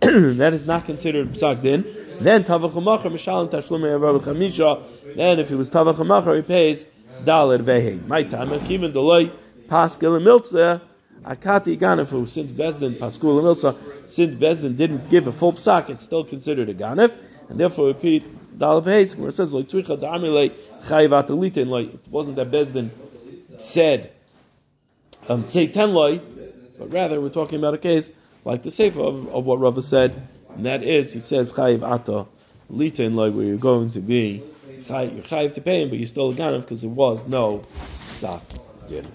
that 0.00 0.54
is 0.54 0.66
not 0.66 0.84
considered 0.84 1.28
psak 1.32 1.62
din. 1.62 1.84
Then 2.20 2.44
tavach 2.44 2.72
u'machar 2.72 3.06
mishalim 3.06 3.48
tashlumei 3.50 3.98
arav 3.98 4.20
chamisha. 4.20 4.82
Then 5.16 5.40
if 5.40 5.48
he 5.48 5.54
was 5.54 5.70
tavach 5.70 5.96
u'machar, 5.96 6.36
he 6.36 6.42
pays 6.42 6.86
dalet 7.24 7.62
vehe. 7.62 8.06
My 8.06 8.22
time 8.22 8.50
akiven 8.50 8.92
delay 8.92 9.32
paskel 9.68 10.16
and 10.16 10.26
miltzeh 10.26 10.80
akati 11.24 11.78
ganafu. 11.78 12.28
Since 12.28 12.52
Bezdin 12.52 12.98
paskul 12.98 13.38
and 13.40 14.10
since 14.10 14.34
Bezdin 14.34 14.76
didn't 14.76 15.08
give 15.10 15.26
a 15.26 15.32
full 15.32 15.52
psak, 15.52 15.90
it's 15.90 16.04
still 16.04 16.24
considered 16.24 16.68
a 16.68 16.74
ganef, 16.74 17.16
and 17.48 17.58
therefore 17.58 17.88
repeat 17.88 18.24
dalet 18.58 18.84
vehe. 18.84 19.16
Where 19.16 19.30
it 19.30 19.34
says 19.34 19.52
like 19.52 19.66
tzricha 19.66 19.98
da'amile 19.98 20.52
chayiv 20.84 21.10
atalitin. 21.10 21.68
Like 21.68 21.94
it 21.94 22.08
wasn't 22.10 22.36
that 22.36 22.50
Bezdin 22.50 22.90
said 23.58 24.12
um, 25.28 25.46
say 25.48 25.66
ten 25.66 25.92
loy, 25.92 26.20
but 26.78 26.92
rather 26.92 27.20
we're 27.20 27.28
talking 27.28 27.58
about 27.58 27.74
a 27.74 27.78
case 27.78 28.10
like 28.44 28.62
the 28.62 28.70
sefer 28.70 29.00
of, 29.00 29.28
of 29.28 29.44
what 29.44 29.58
Rava 29.58 29.82
said, 29.82 30.28
and 30.54 30.64
that 30.64 30.82
is 30.82 31.12
he 31.12 31.20
says 31.20 31.52
chayiv 31.52 31.82
ata 31.82 32.26
litin 32.72 33.14
loy, 33.14 33.30
where 33.30 33.44
you're 33.44 33.56
going 33.56 33.90
to 33.90 34.00
be 34.00 34.42
you're 34.88 35.22
chayiv 35.22 35.54
to 35.54 35.60
pay 35.60 35.82
him, 35.82 35.90
but 35.90 35.98
you're 35.98 36.06
still 36.06 36.30
a 36.30 36.34
ganav 36.34 36.62
because 36.62 36.80
there 36.80 36.90
was 36.90 37.26
no 37.26 37.62
psak 38.12 38.40
din. 38.86 39.06